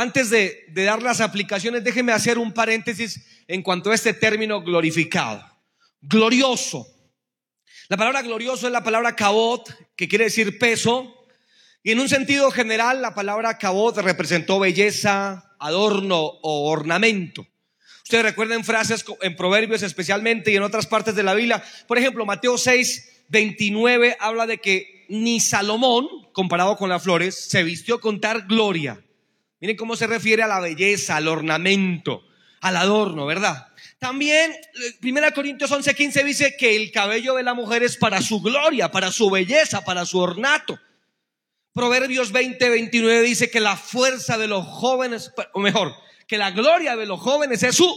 antes 0.00 0.30
de, 0.30 0.64
dar 0.74 1.02
las 1.02 1.20
aplicaciones, 1.20 1.84
déjeme 1.84 2.12
hacer 2.12 2.38
un 2.38 2.52
paréntesis 2.52 3.20
en 3.46 3.62
cuanto 3.62 3.90
a 3.90 3.94
este 3.94 4.14
término 4.14 4.62
glorificado. 4.62 5.44
Glorioso. 6.00 6.86
La 7.88 7.98
palabra 7.98 8.22
glorioso 8.22 8.66
es 8.66 8.72
la 8.72 8.82
palabra 8.82 9.14
cabot, 9.14 9.68
que 9.96 10.08
quiere 10.08 10.24
decir 10.24 10.58
peso, 10.58 11.16
Y 11.82 11.92
en 11.92 12.00
un 12.00 12.08
sentido 12.08 12.50
general, 12.50 13.00
la 13.00 13.14
palabra 13.14 13.58
cabot 13.58 13.96
representó 13.98 14.58
belleza, 14.58 15.54
adorno 15.58 16.18
o 16.18 16.70
ornamento. 16.70 17.46
Ustedes 18.02 18.24
recuerden 18.24 18.64
frases 18.64 19.04
en 19.22 19.36
proverbios 19.36 19.82
especialmente 19.82 20.50
y 20.50 20.56
en 20.56 20.62
otras 20.62 20.86
partes 20.86 21.14
de 21.14 21.22
la 21.22 21.34
Biblia. 21.34 21.62
Por 21.86 21.96
ejemplo, 21.98 22.26
Mateo 22.26 22.58
6, 22.58 23.24
29 23.28 24.16
habla 24.18 24.46
de 24.46 24.58
que 24.58 25.06
ni 25.08 25.40
Salomón, 25.40 26.08
comparado 26.32 26.76
con 26.76 26.88
las 26.88 27.02
flores, 27.02 27.34
se 27.34 27.62
vistió 27.64 28.00
con 28.00 28.20
tal 28.20 28.46
gloria. 28.46 29.02
Miren 29.60 29.76
cómo 29.76 29.96
se 29.96 30.06
refiere 30.06 30.42
a 30.42 30.46
la 30.46 30.60
belleza, 30.60 31.16
al 31.16 31.28
ornamento, 31.28 32.26
al 32.60 32.76
adorno, 32.76 33.26
¿verdad? 33.26 33.68
También, 33.98 34.56
1 35.02 35.26
eh, 35.26 35.32
Corintios 35.34 35.70
11, 35.70 35.94
15 35.94 36.24
dice 36.24 36.56
que 36.56 36.74
el 36.76 36.90
cabello 36.90 37.34
de 37.34 37.42
la 37.42 37.52
mujer 37.52 37.82
es 37.82 37.98
para 37.98 38.22
su 38.22 38.40
gloria, 38.40 38.90
para 38.90 39.12
su 39.12 39.30
belleza, 39.30 39.84
para 39.84 40.06
su 40.06 40.18
ornato. 40.18 40.78
Proverbios 41.74 42.32
20, 42.32 42.68
29 42.68 43.22
dice 43.22 43.50
que 43.50 43.60
la 43.60 43.76
fuerza 43.76 44.38
de 44.38 44.48
los 44.48 44.66
jóvenes, 44.66 45.32
o 45.52 45.60
mejor, 45.60 45.94
que 46.26 46.38
la 46.38 46.50
gloria 46.50 46.96
de 46.96 47.06
los 47.06 47.20
jóvenes 47.20 47.62
es 47.62 47.76
su 47.76 47.94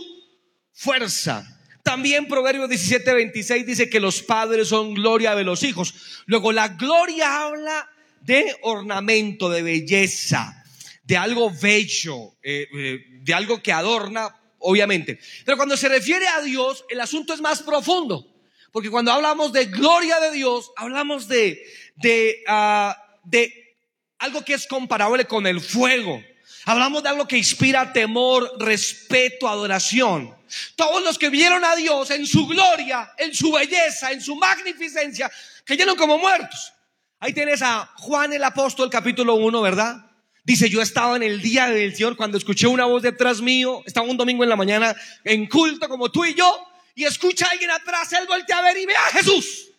fuerza. 0.73 1.47
También 1.83 2.27
Proverbios 2.27 2.69
17, 2.69 3.13
26 3.13 3.65
dice 3.65 3.89
que 3.89 3.99
los 3.99 4.21
padres 4.21 4.67
son 4.67 4.93
gloria 4.93 5.35
de 5.35 5.43
los 5.43 5.63
hijos. 5.63 5.93
Luego, 6.25 6.51
la 6.51 6.69
gloria 6.69 7.43
habla 7.43 7.89
de 8.21 8.55
ornamento, 8.61 9.49
de 9.49 9.61
belleza, 9.61 10.62
de 11.03 11.17
algo 11.17 11.51
bello, 11.51 12.35
eh, 12.41 12.67
eh, 12.73 13.05
de 13.21 13.33
algo 13.33 13.61
que 13.61 13.71
adorna, 13.71 14.35
obviamente. 14.59 15.19
Pero 15.45 15.57
cuando 15.57 15.77
se 15.77 15.89
refiere 15.89 16.27
a 16.27 16.41
Dios, 16.41 16.85
el 16.89 17.01
asunto 17.01 17.33
es 17.33 17.41
más 17.41 17.61
profundo. 17.61 18.25
Porque 18.71 18.89
cuando 18.89 19.11
hablamos 19.11 19.53
de 19.53 19.65
gloria 19.65 20.19
de 20.19 20.31
Dios, 20.31 20.71
hablamos 20.75 21.27
de, 21.27 21.63
de, 21.97 22.43
uh, 22.47 22.93
de 23.23 23.77
algo 24.17 24.43
que 24.43 24.55
es 24.55 24.65
comparable 24.65 25.25
con 25.25 25.45
el 25.45 25.61
fuego. 25.61 26.23
Hablamos 26.65 27.03
de 27.03 27.09
algo 27.09 27.27
que 27.27 27.37
inspira 27.37 27.91
temor, 27.91 28.51
respeto, 28.57 29.47
adoración. 29.47 30.33
Todos 30.75 31.03
los 31.03 31.19
que 31.19 31.29
vieron 31.29 31.63
a 31.65 31.75
Dios 31.75 32.09
en 32.09 32.25
su 32.25 32.47
gloria, 32.47 33.11
en 33.17 33.33
su 33.35 33.51
belleza, 33.51 34.11
en 34.11 34.21
su 34.21 34.35
magnificencia, 34.35 35.29
cayeron 35.65 35.95
como 35.95 36.17
muertos. 36.17 36.73
Ahí 37.19 37.33
tienes 37.33 37.61
a 37.61 37.85
Juan 37.97 38.33
el 38.33 38.43
apóstol 38.43 38.89
capítulo 38.89 39.35
1, 39.35 39.61
¿verdad? 39.61 40.12
Dice, 40.43 40.69
yo 40.69 40.81
estaba 40.81 41.15
en 41.15 41.23
el 41.23 41.41
día 41.41 41.69
del 41.69 41.95
Señor 41.95 42.17
cuando 42.17 42.37
escuché 42.37 42.67
una 42.67 42.85
voz 42.85 43.01
detrás 43.01 43.41
mío, 43.41 43.81
estaba 43.85 44.07
un 44.07 44.17
domingo 44.17 44.43
en 44.43 44.49
la 44.49 44.57
mañana 44.57 44.93
en 45.23 45.47
culto 45.47 45.87
como 45.87 46.11
tú 46.11 46.25
y 46.25 46.33
yo, 46.33 46.67
y 46.95 47.05
escucha 47.05 47.47
a 47.47 47.51
alguien 47.51 47.71
atrás, 47.71 48.11
él 48.13 48.27
voltea 48.27 48.57
a 48.57 48.61
ver 48.61 48.77
y 48.77 48.85
ve 48.85 48.93
a 48.95 49.17
Jesús. 49.17 49.69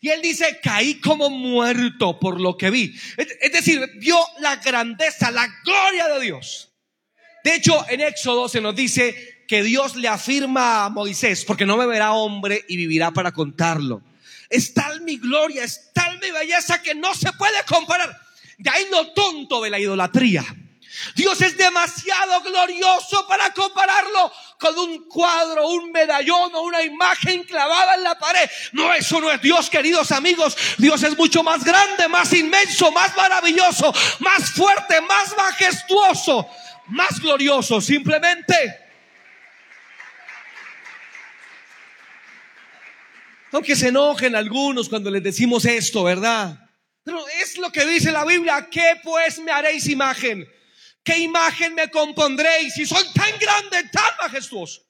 Y 0.00 0.08
él 0.08 0.20
dice, 0.20 0.58
caí 0.62 1.00
como 1.00 1.30
muerto 1.30 2.18
por 2.18 2.40
lo 2.40 2.56
que 2.56 2.70
vi. 2.70 2.94
Es 3.16 3.52
decir, 3.52 3.88
vio 3.96 4.18
la 4.40 4.56
grandeza, 4.56 5.30
la 5.30 5.48
gloria 5.64 6.08
de 6.08 6.20
Dios. 6.20 6.72
De 7.44 7.54
hecho, 7.54 7.86
en 7.88 8.00
Éxodo 8.00 8.48
se 8.48 8.60
nos 8.60 8.74
dice 8.74 9.44
que 9.46 9.62
Dios 9.62 9.96
le 9.96 10.08
afirma 10.08 10.84
a 10.84 10.90
Moisés, 10.90 11.44
porque 11.44 11.66
no 11.66 11.76
me 11.76 11.86
verá 11.86 12.12
hombre 12.12 12.64
y 12.68 12.76
vivirá 12.76 13.10
para 13.12 13.32
contarlo. 13.32 14.02
Es 14.48 14.74
tal 14.74 15.00
mi 15.02 15.18
gloria, 15.18 15.64
es 15.64 15.92
tal 15.94 16.18
mi 16.18 16.30
belleza 16.30 16.82
que 16.82 16.94
no 16.94 17.14
se 17.14 17.32
puede 17.32 17.62
comparar. 17.66 18.16
De 18.60 18.68
ahí 18.68 18.86
lo 18.90 19.12
tonto 19.12 19.62
de 19.62 19.70
la 19.70 19.78
idolatría. 19.78 20.44
Dios 21.14 21.40
es 21.40 21.56
demasiado 21.56 22.42
glorioso 22.42 23.26
para 23.26 23.54
compararlo 23.54 24.30
con 24.58 24.78
un 24.78 25.08
cuadro, 25.08 25.68
un 25.68 25.90
medallón 25.90 26.54
o 26.54 26.60
una 26.62 26.82
imagen 26.82 27.42
clavada 27.44 27.94
en 27.94 28.02
la 28.02 28.18
pared. 28.18 28.50
No, 28.72 28.92
eso 28.92 29.18
no 29.18 29.30
es 29.30 29.40
Dios, 29.40 29.70
queridos 29.70 30.12
amigos. 30.12 30.54
Dios 30.76 31.02
es 31.02 31.16
mucho 31.16 31.42
más 31.42 31.64
grande, 31.64 32.06
más 32.08 32.34
inmenso, 32.34 32.92
más 32.92 33.16
maravilloso, 33.16 33.94
más 34.18 34.50
fuerte, 34.50 35.00
más 35.00 35.34
majestuoso, 35.34 36.46
más 36.88 37.18
glorioso. 37.18 37.80
Simplemente. 37.80 38.54
Aunque 43.52 43.74
se 43.74 43.88
enojen 43.88 44.36
algunos 44.36 44.90
cuando 44.90 45.10
les 45.10 45.22
decimos 45.22 45.64
esto, 45.64 46.04
¿verdad? 46.04 46.69
Es 47.40 47.58
lo 47.58 47.70
que 47.70 47.84
dice 47.86 48.12
la 48.12 48.24
Biblia. 48.24 48.68
¿Qué 48.70 49.00
pues 49.02 49.38
me 49.38 49.50
haréis 49.50 49.86
imagen? 49.88 50.48
¿Qué 51.02 51.18
imagen 51.18 51.74
me 51.74 51.90
compondréis 51.90 52.74
si 52.74 52.86
soy 52.86 53.04
tan 53.14 53.38
grande, 53.38 53.88
tan 53.90 54.10
majestuoso? 54.22 54.82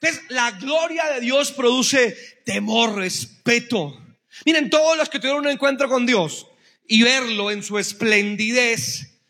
Entonces, 0.00 0.30
la 0.30 0.50
gloria 0.52 1.06
de 1.12 1.20
Dios 1.20 1.52
produce 1.52 2.16
temor, 2.44 2.94
respeto. 2.96 4.00
Miren, 4.44 4.70
todos 4.70 4.96
los 4.96 5.08
que 5.08 5.18
tuvieron 5.18 5.44
un 5.44 5.50
encuentro 5.50 5.88
con 5.88 6.06
Dios 6.06 6.46
y 6.86 7.02
verlo 7.02 7.50
en 7.50 7.62
su 7.62 7.78
esplendidez, 7.78 9.20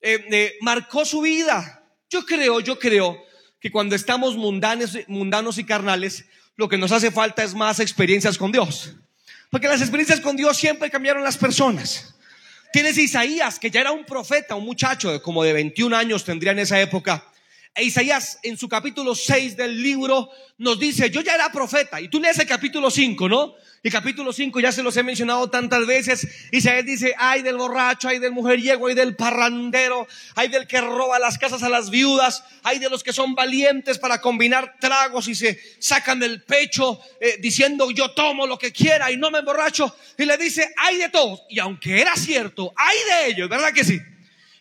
eh, 0.00 0.26
eh, 0.30 0.56
marcó 0.60 1.04
su 1.04 1.20
vida. 1.20 1.82
Yo 2.10 2.24
creo, 2.24 2.60
yo 2.60 2.78
creo 2.78 3.22
que 3.60 3.70
cuando 3.70 3.96
estamos 3.96 4.36
mundanos 4.36 5.58
y 5.58 5.64
carnales, 5.64 6.26
lo 6.56 6.68
que 6.68 6.78
nos 6.78 6.92
hace 6.92 7.10
falta 7.10 7.42
es 7.42 7.54
más 7.54 7.80
experiencias 7.80 8.38
con 8.38 8.52
Dios. 8.52 8.94
Porque 9.50 9.68
las 9.68 9.80
experiencias 9.80 10.20
con 10.20 10.36
Dios 10.36 10.56
siempre 10.56 10.90
cambiaron 10.90 11.24
las 11.24 11.36
personas. 11.36 12.14
Tienes 12.72 12.98
Isaías, 12.98 13.58
que 13.58 13.70
ya 13.70 13.80
era 13.80 13.92
un 13.92 14.04
profeta, 14.04 14.54
un 14.54 14.64
muchacho 14.64 15.10
de 15.10 15.22
como 15.22 15.42
de 15.42 15.54
21 15.54 15.96
años 15.96 16.24
tendría 16.24 16.52
en 16.52 16.58
esa 16.58 16.78
época. 16.80 17.24
E 17.78 17.84
Isaías 17.84 18.40
en 18.42 18.58
su 18.58 18.68
capítulo 18.68 19.14
6 19.14 19.56
del 19.56 19.80
libro 19.80 20.28
nos 20.58 20.80
dice, 20.80 21.10
yo 21.10 21.20
ya 21.20 21.36
era 21.36 21.52
profeta. 21.52 22.00
Y 22.00 22.08
tú 22.08 22.18
lees 22.18 22.36
el 22.40 22.48
capítulo 22.48 22.90
5, 22.90 23.28
¿no? 23.28 23.54
Y 23.84 23.90
capítulo 23.90 24.32
5 24.32 24.58
ya 24.58 24.72
se 24.72 24.82
los 24.82 24.96
he 24.96 25.04
mencionado 25.04 25.48
tantas 25.48 25.86
veces. 25.86 26.26
Isaías 26.50 26.84
dice, 26.84 27.14
ay 27.16 27.42
del 27.42 27.56
borracho, 27.56 28.08
ay 28.08 28.18
del 28.18 28.32
mujeriego, 28.32 28.88
ay 28.88 28.96
del 28.96 29.14
parrandero, 29.14 30.08
ay 30.34 30.48
del 30.48 30.66
que 30.66 30.80
roba 30.80 31.20
las 31.20 31.38
casas 31.38 31.62
a 31.62 31.68
las 31.68 31.90
viudas, 31.90 32.42
ay 32.64 32.80
de 32.80 32.90
los 32.90 33.04
que 33.04 33.12
son 33.12 33.36
valientes 33.36 33.96
para 33.98 34.20
combinar 34.20 34.74
tragos 34.80 35.28
y 35.28 35.36
se 35.36 35.60
sacan 35.78 36.18
del 36.18 36.42
pecho 36.42 37.00
eh, 37.20 37.36
diciendo 37.40 37.88
yo 37.92 38.10
tomo 38.10 38.48
lo 38.48 38.58
que 38.58 38.72
quiera 38.72 39.12
y 39.12 39.16
no 39.16 39.30
me 39.30 39.38
emborracho. 39.38 39.94
Y 40.18 40.24
le 40.24 40.36
dice, 40.36 40.74
ay 40.78 40.96
de 40.96 41.10
todos. 41.10 41.42
Y 41.48 41.60
aunque 41.60 42.00
era 42.00 42.16
cierto, 42.16 42.72
ay 42.74 42.96
de 43.08 43.30
ellos, 43.30 43.48
¿verdad 43.48 43.72
que 43.72 43.84
sí? 43.84 44.00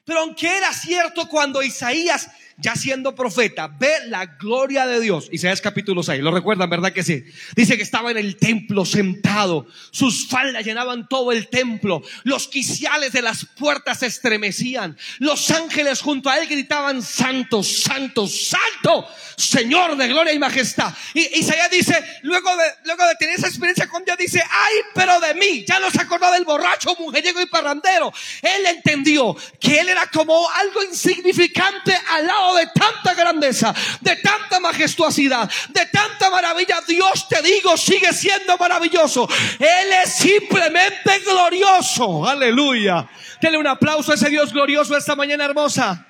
Pero 0.05 0.19
aunque 0.19 0.55
era 0.55 0.71
cierto 0.71 1.27
cuando 1.27 1.62
Isaías 1.62 2.29
ya 2.59 2.75
siendo 2.75 3.13
profeta, 3.13 3.67
ve 3.67 3.91
la 4.07 4.25
gloria 4.25 4.87
de 4.87 4.99
Dios. 4.99 5.29
Isaías 5.31 5.61
capítulo 5.61 6.01
6, 6.01 6.21
lo 6.21 6.31
recuerdan, 6.31 6.69
¿verdad 6.69 6.91
que 6.91 7.03
sí? 7.03 7.23
Dice 7.55 7.77
que 7.77 7.83
estaba 7.83 8.09
en 8.09 8.17
el 8.17 8.37
templo 8.37 8.83
sentado, 8.83 9.67
sus 9.91 10.27
faldas 10.27 10.65
llenaban 10.65 11.07
todo 11.07 11.31
el 11.31 11.49
templo, 11.49 12.01
los 12.23 12.47
quiciales 12.47 13.13
de 13.13 13.21
las 13.21 13.45
puertas 13.45 13.99
se 13.99 14.07
estremecían, 14.07 14.97
los 15.19 15.51
ángeles 15.51 16.01
junto 16.01 16.29
a 16.29 16.39
él 16.39 16.47
gritaban, 16.47 17.03
santo, 17.03 17.61
santo, 17.61 18.27
santo, 18.27 19.07
Señor 19.37 19.95
de 19.95 20.07
gloria 20.07 20.33
y 20.33 20.39
majestad. 20.39 20.91
Y 21.13 21.39
Isaías 21.39 21.69
dice, 21.69 22.03
luego 22.23 22.49
de, 22.57 22.65
luego 22.85 23.05
de 23.05 23.15
tener 23.17 23.35
esa 23.35 23.47
experiencia 23.47 23.87
con 23.87 24.03
Dios, 24.03 24.17
dice, 24.17 24.41
ay, 24.41 24.73
pero 24.95 25.19
de 25.19 25.35
mí, 25.35 25.63
ya 25.63 25.79
no 25.79 25.91
se 25.91 26.01
acordó 26.01 26.31
del 26.31 26.43
borracho, 26.43 26.95
mujeriego 26.97 27.39
y 27.39 27.45
parrandero. 27.45 28.11
Él 28.41 28.65
entendió 28.65 29.37
que 29.59 29.79
él 29.79 29.89
era 29.89 30.07
como 30.07 30.49
algo 30.49 30.81
insignificante 30.83 31.95
al 32.09 32.25
lado 32.25 32.47
de 32.56 32.68
tanta 32.68 33.13
grandeza, 33.13 33.74
de 34.01 34.16
tanta 34.18 34.60
majestuosidad, 34.60 35.50
de 35.70 35.86
tanta 35.88 36.30
maravilla, 36.30 36.82
Dios 36.88 37.27
te 37.27 37.42
digo, 37.42 37.77
sigue 37.77 38.13
siendo 38.13 38.58
maravilloso. 38.58 39.27
Él 39.60 39.94
es 40.04 40.13
simplemente 40.13 41.20
glorioso. 41.20 42.27
Aleluya. 42.27 43.08
Dele 43.42 43.58
un 43.58 43.68
aplauso 43.68 44.12
a 44.12 44.16
ese 44.16 44.30
Dios 44.30 44.51
glorioso 44.51 44.96
esta 44.96 45.16
mañana 45.16 45.46
hermosa. 45.46 46.06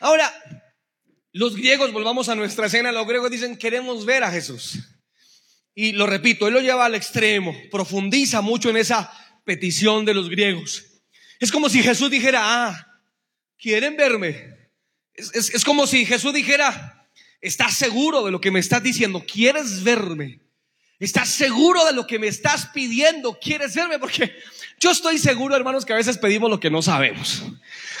Ahora, 0.00 0.30
los 1.32 1.56
griegos, 1.56 1.92
volvamos 1.92 2.28
a 2.28 2.34
nuestra 2.34 2.66
escena, 2.66 2.92
los 2.92 3.06
griegos 3.06 3.30
dicen, 3.30 3.56
queremos 3.56 4.04
ver 4.04 4.22
a 4.22 4.30
Jesús. 4.30 4.93
Y 5.74 5.92
lo 5.92 6.06
repito, 6.06 6.46
él 6.46 6.54
lo 6.54 6.60
lleva 6.60 6.84
al 6.84 6.94
extremo, 6.94 7.54
profundiza 7.70 8.40
mucho 8.40 8.70
en 8.70 8.76
esa 8.76 9.12
petición 9.44 10.04
de 10.04 10.14
los 10.14 10.28
griegos. 10.28 10.84
Es 11.40 11.50
como 11.50 11.68
si 11.68 11.82
Jesús 11.82 12.10
dijera, 12.10 12.40
ah, 12.42 13.00
¿quieren 13.58 13.96
verme? 13.96 14.54
Es, 15.14 15.50
es 15.52 15.64
como 15.64 15.86
si 15.86 16.06
Jesús 16.06 16.32
dijera, 16.32 17.08
¿estás 17.40 17.74
seguro 17.74 18.24
de 18.24 18.30
lo 18.30 18.40
que 18.40 18.50
me 18.50 18.60
estás 18.60 18.82
diciendo? 18.82 19.24
¿Quieres 19.26 19.82
verme? 19.82 20.40
¿Estás 21.00 21.28
seguro 21.28 21.84
de 21.84 21.92
lo 21.92 22.06
que 22.06 22.18
me 22.18 22.28
estás 22.28 22.66
pidiendo? 22.66 23.38
¿Quieres 23.40 23.74
verme? 23.74 23.98
Porque 23.98 24.32
yo 24.78 24.92
estoy 24.92 25.18
seguro, 25.18 25.56
hermanos, 25.56 25.84
que 25.84 25.92
a 25.92 25.96
veces 25.96 26.18
pedimos 26.18 26.48
lo 26.50 26.60
que 26.60 26.70
no 26.70 26.82
sabemos. 26.82 27.42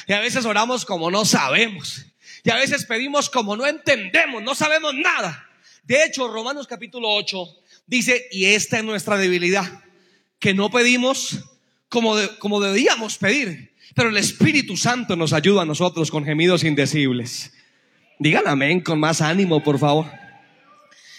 Y 0.06 0.12
a 0.12 0.20
veces 0.20 0.44
oramos 0.44 0.84
como 0.84 1.10
no 1.10 1.24
sabemos. 1.24 2.06
Y 2.44 2.50
a 2.50 2.56
veces 2.56 2.84
pedimos 2.84 3.30
como 3.30 3.56
no 3.56 3.66
entendemos, 3.66 4.42
no 4.42 4.54
sabemos 4.54 4.94
nada. 4.94 5.48
De 5.82 6.04
hecho, 6.04 6.28
Romanos 6.28 6.66
capítulo 6.66 7.08
8 7.10 7.63
Dice, 7.86 8.26
y 8.30 8.46
esta 8.46 8.78
es 8.78 8.84
nuestra 8.84 9.16
debilidad, 9.18 9.84
que 10.38 10.54
no 10.54 10.70
pedimos 10.70 11.40
como, 11.88 12.16
como 12.38 12.60
debíamos 12.60 13.18
pedir, 13.18 13.74
pero 13.94 14.08
el 14.08 14.16
Espíritu 14.16 14.76
Santo 14.76 15.16
nos 15.16 15.32
ayuda 15.32 15.62
a 15.62 15.66
nosotros 15.66 16.10
con 16.10 16.24
gemidos 16.24 16.64
indecibles. 16.64 17.52
Digan 18.18 18.46
amén 18.46 18.80
con 18.80 18.98
más 18.98 19.20
ánimo, 19.20 19.62
por 19.62 19.78
favor. 19.78 20.06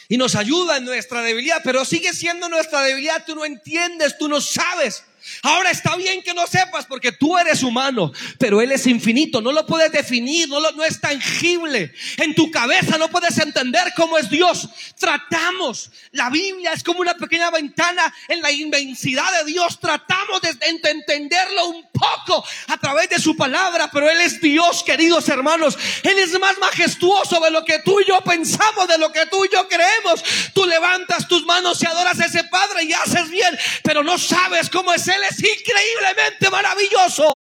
y 0.07 0.17
nos 0.17 0.35
ayuda 0.35 0.77
en 0.77 0.85
nuestra 0.85 1.21
debilidad, 1.21 1.61
pero 1.63 1.83
sigue 1.83 2.13
siendo 2.13 2.47
nuestra 2.49 2.83
debilidad. 2.83 3.23
Tú 3.25 3.35
no 3.35 3.45
entiendes, 3.45 4.17
tú 4.17 4.27
no 4.27 4.39
sabes. 4.39 5.03
Ahora 5.41 5.71
está 5.71 5.95
bien 5.95 6.21
que 6.21 6.33
no 6.33 6.45
sepas 6.47 6.85
porque 6.85 7.11
tú 7.11 7.37
eres 7.37 7.63
humano, 7.63 8.11
pero 8.37 8.61
Él 8.61 8.71
es 8.71 8.87
infinito, 8.87 9.41
no 9.41 9.51
lo 9.51 9.65
puedes 9.65 9.91
definir, 9.91 10.47
no, 10.49 10.59
no 10.71 10.83
es 10.83 10.99
tangible. 10.99 11.93
En 12.17 12.35
tu 12.35 12.51
cabeza 12.51 12.97
no 12.97 13.09
puedes 13.09 13.37
entender 13.37 13.93
cómo 13.95 14.17
es 14.17 14.29
Dios. 14.29 14.69
Tratamos, 14.99 15.91
la 16.11 16.29
Biblia 16.29 16.73
es 16.73 16.83
como 16.83 16.99
una 16.99 17.15
pequeña 17.15 17.49
ventana 17.51 18.13
en 18.27 18.41
la 18.41 18.51
inmensidad 18.51 19.39
de 19.39 19.51
Dios. 19.51 19.79
Tratamos 19.79 20.41
de 20.41 20.55
entenderlo 20.89 21.67
un 21.69 21.85
poco 21.95 22.45
a 22.67 22.77
través 22.77 23.09
de 23.09 23.19
su 23.19 23.35
palabra, 23.35 23.89
pero 23.91 24.09
Él 24.09 24.21
es 24.21 24.39
Dios, 24.41 24.83
queridos 24.83 25.27
hermanos. 25.29 25.77
Él 26.03 26.17
es 26.19 26.39
más 26.39 26.57
majestuoso 26.59 27.39
de 27.39 27.51
lo 27.51 27.63
que 27.63 27.79
tú 27.79 27.99
y 27.99 28.05
yo 28.05 28.21
pensamos, 28.21 28.87
de 28.87 28.97
lo 28.97 29.11
que 29.11 29.25
tú 29.27 29.43
y 29.45 29.49
yo 29.51 29.67
creemos. 29.67 30.23
Tú 30.53 30.65
levantas 30.65 31.27
tus 31.27 31.45
manos 31.45 31.81
y 31.81 31.85
adoras 31.85 32.19
a 32.19 32.25
ese 32.25 32.43
Padre 32.45 32.83
y 32.83 32.93
haces 32.93 33.29
bien, 33.29 33.57
pero 33.83 34.03
no 34.03 34.17
sabes 34.17 34.69
cómo 34.69 34.93
es 34.93 35.07
Él 35.07 35.21
es 35.29 35.39
increíblemente 35.39 36.49
maravilloso, 36.49 37.33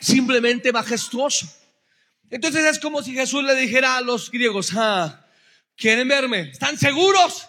simplemente 0.00 0.72
majestuoso. 0.72 1.46
Entonces 2.30 2.64
es 2.64 2.78
como 2.78 3.02
si 3.02 3.12
Jesús 3.12 3.42
le 3.42 3.54
dijera 3.56 3.96
a 3.96 4.00
los 4.00 4.30
griegos, 4.30 4.70
ah, 4.76 5.26
¿quieren 5.76 6.06
verme? 6.08 6.50
¿Están 6.50 6.78
seguros? 6.78 7.48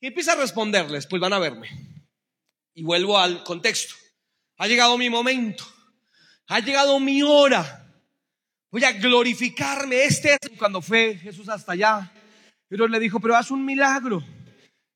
Y 0.00 0.08
empieza 0.08 0.32
a 0.32 0.36
responderles, 0.36 1.06
pues 1.06 1.20
van 1.20 1.32
a 1.32 1.38
verme. 1.38 1.68
Y 2.74 2.82
vuelvo 2.82 3.18
al 3.18 3.42
contexto. 3.42 3.94
Ha 4.64 4.66
llegado 4.66 4.96
mi 4.96 5.10
momento. 5.10 5.62
Ha 6.46 6.58
llegado 6.58 6.98
mi 6.98 7.22
hora. 7.22 7.86
Voy 8.70 8.82
a 8.82 8.92
glorificarme. 8.92 10.04
Este 10.04 10.38
es 10.40 10.58
cuando 10.58 10.80
fue 10.80 11.18
Jesús 11.18 11.50
hasta 11.50 11.72
allá. 11.72 12.10
Pero 12.66 12.88
le 12.88 12.98
dijo, 12.98 13.20
pero 13.20 13.36
haz 13.36 13.50
un 13.50 13.62
milagro 13.62 14.24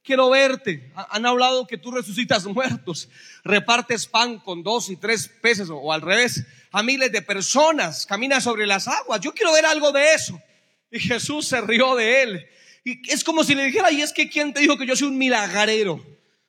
quiero 0.03 0.31
verte. 0.31 0.91
Han 1.11 1.27
hablado 1.27 1.67
que 1.67 1.77
tú 1.77 1.91
resucitas 1.91 2.47
muertos, 2.47 3.11
repartes 3.45 4.07
pan 4.07 4.39
con 4.39 4.63
dos 4.63 4.89
y 4.89 4.97
tres 4.97 5.29
peces 5.43 5.69
o, 5.71 5.93
al 5.93 6.01
revés 6.01 6.47
a 6.73 6.83
miles 6.83 7.13
de 7.13 7.21
personas, 7.21 8.07
caminas 8.07 8.45
sobre 8.45 8.67
las 8.67 8.89
aguas. 8.89 9.21
Yo 9.21 9.35
quiero 9.35 9.53
ver 9.53 9.67
algo 9.67 9.93
de 9.93 10.15
eso. 10.15 10.41
Y 10.91 10.99
Jesús 10.99 11.47
se 11.47 11.61
rió 11.61 11.95
de 11.95 12.23
él. 12.23 12.47
Y 12.85 13.13
es 13.13 13.23
como 13.23 13.45
si 13.45 13.55
le 13.55 13.67
dijera, 13.67 13.93
y 13.93 14.01
es 14.01 14.15
que 14.15 14.31
¿quién 14.31 14.55
te 14.55 14.61
dijo 14.61 14.79
que 14.79 14.87
yo 14.87 14.97
soy 14.97 15.09
un 15.09 15.19
milagrero? 15.19 16.03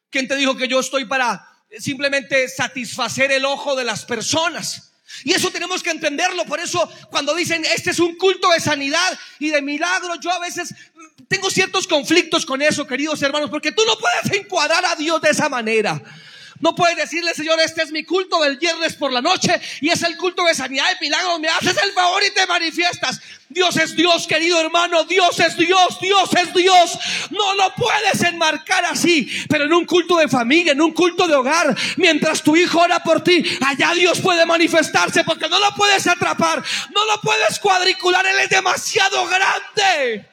¿Quién 0.09 0.29
te 0.29 0.37
dijo 0.37 0.55
que 0.55 0.69
yo 0.69 0.79
estoy 0.79 1.03
para 1.03 1.48
simplemente 1.77 2.47
satisfacer 2.47 3.31
el 3.31 3.45
ojo 3.45 3.75
de 3.75 3.83
las 3.83 4.05
personas? 4.05 4.91
Y 5.23 5.33
eso 5.33 5.51
tenemos 5.51 5.83
que 5.83 5.89
entenderlo. 5.89 6.45
Por 6.45 6.59
eso 6.59 6.89
cuando 7.09 7.33
dicen, 7.35 7.65
este 7.65 7.91
es 7.91 7.99
un 7.99 8.15
culto 8.15 8.49
de 8.51 8.59
sanidad 8.59 9.19
y 9.39 9.49
de 9.49 9.61
milagro, 9.61 10.15
yo 10.21 10.31
a 10.31 10.39
veces 10.39 10.73
tengo 11.27 11.49
ciertos 11.49 11.87
conflictos 11.87 12.45
con 12.45 12.61
eso, 12.61 12.87
queridos 12.87 13.21
hermanos, 13.21 13.49
porque 13.49 13.71
tú 13.71 13.83
no 13.85 13.97
puedes 13.97 14.39
encuadrar 14.39 14.85
a 14.85 14.95
Dios 14.95 15.21
de 15.21 15.29
esa 15.29 15.49
manera. 15.49 16.01
No 16.59 16.75
puedes 16.75 16.97
decirle, 16.97 17.33
Señor, 17.33 17.57
este 17.61 17.83
es 17.83 17.91
mi 17.91 18.03
culto 18.03 18.41
del 18.41 18.57
viernes 18.57 18.93
por 18.95 19.13
la 19.13 19.21
noche 19.21 19.59
y 19.79 19.89
es 19.89 20.03
el 20.03 20.17
culto 20.17 20.43
de 20.43 20.53
sanidad 20.53 20.85
y 20.99 21.05
milagros. 21.05 21.39
Me 21.39 21.47
haces 21.47 21.77
el 21.81 21.93
favor 21.93 22.21
y 22.23 22.31
te 22.31 22.45
manifiestas. 22.47 23.21
Dios 23.47 23.77
es 23.77 23.95
Dios, 23.95 24.27
querido 24.27 24.59
hermano. 24.59 25.05
Dios 25.05 25.39
es 25.39 25.55
Dios, 25.55 25.99
Dios 26.01 26.29
es 26.35 26.53
Dios. 26.53 26.99
No 27.29 27.55
lo 27.55 27.73
puedes 27.75 28.21
enmarcar 28.23 28.83
así, 28.85 29.31
pero 29.47 29.65
en 29.65 29.73
un 29.73 29.85
culto 29.85 30.17
de 30.17 30.27
familia, 30.27 30.73
en 30.73 30.81
un 30.81 30.91
culto 30.91 31.27
de 31.27 31.35
hogar, 31.35 31.75
mientras 31.95 32.43
tu 32.43 32.57
hijo 32.57 32.79
ora 32.79 33.01
por 33.01 33.23
ti, 33.23 33.41
allá 33.65 33.93
Dios 33.93 34.19
puede 34.19 34.45
manifestarse 34.45 35.23
porque 35.23 35.47
no 35.47 35.59
lo 35.59 35.73
puedes 35.75 36.05
atrapar, 36.07 36.61
no 36.93 37.05
lo 37.05 37.21
puedes 37.21 37.57
cuadricular. 37.59 38.25
Él 38.25 38.39
es 38.39 38.49
demasiado 38.49 39.27
grande. 39.27 40.27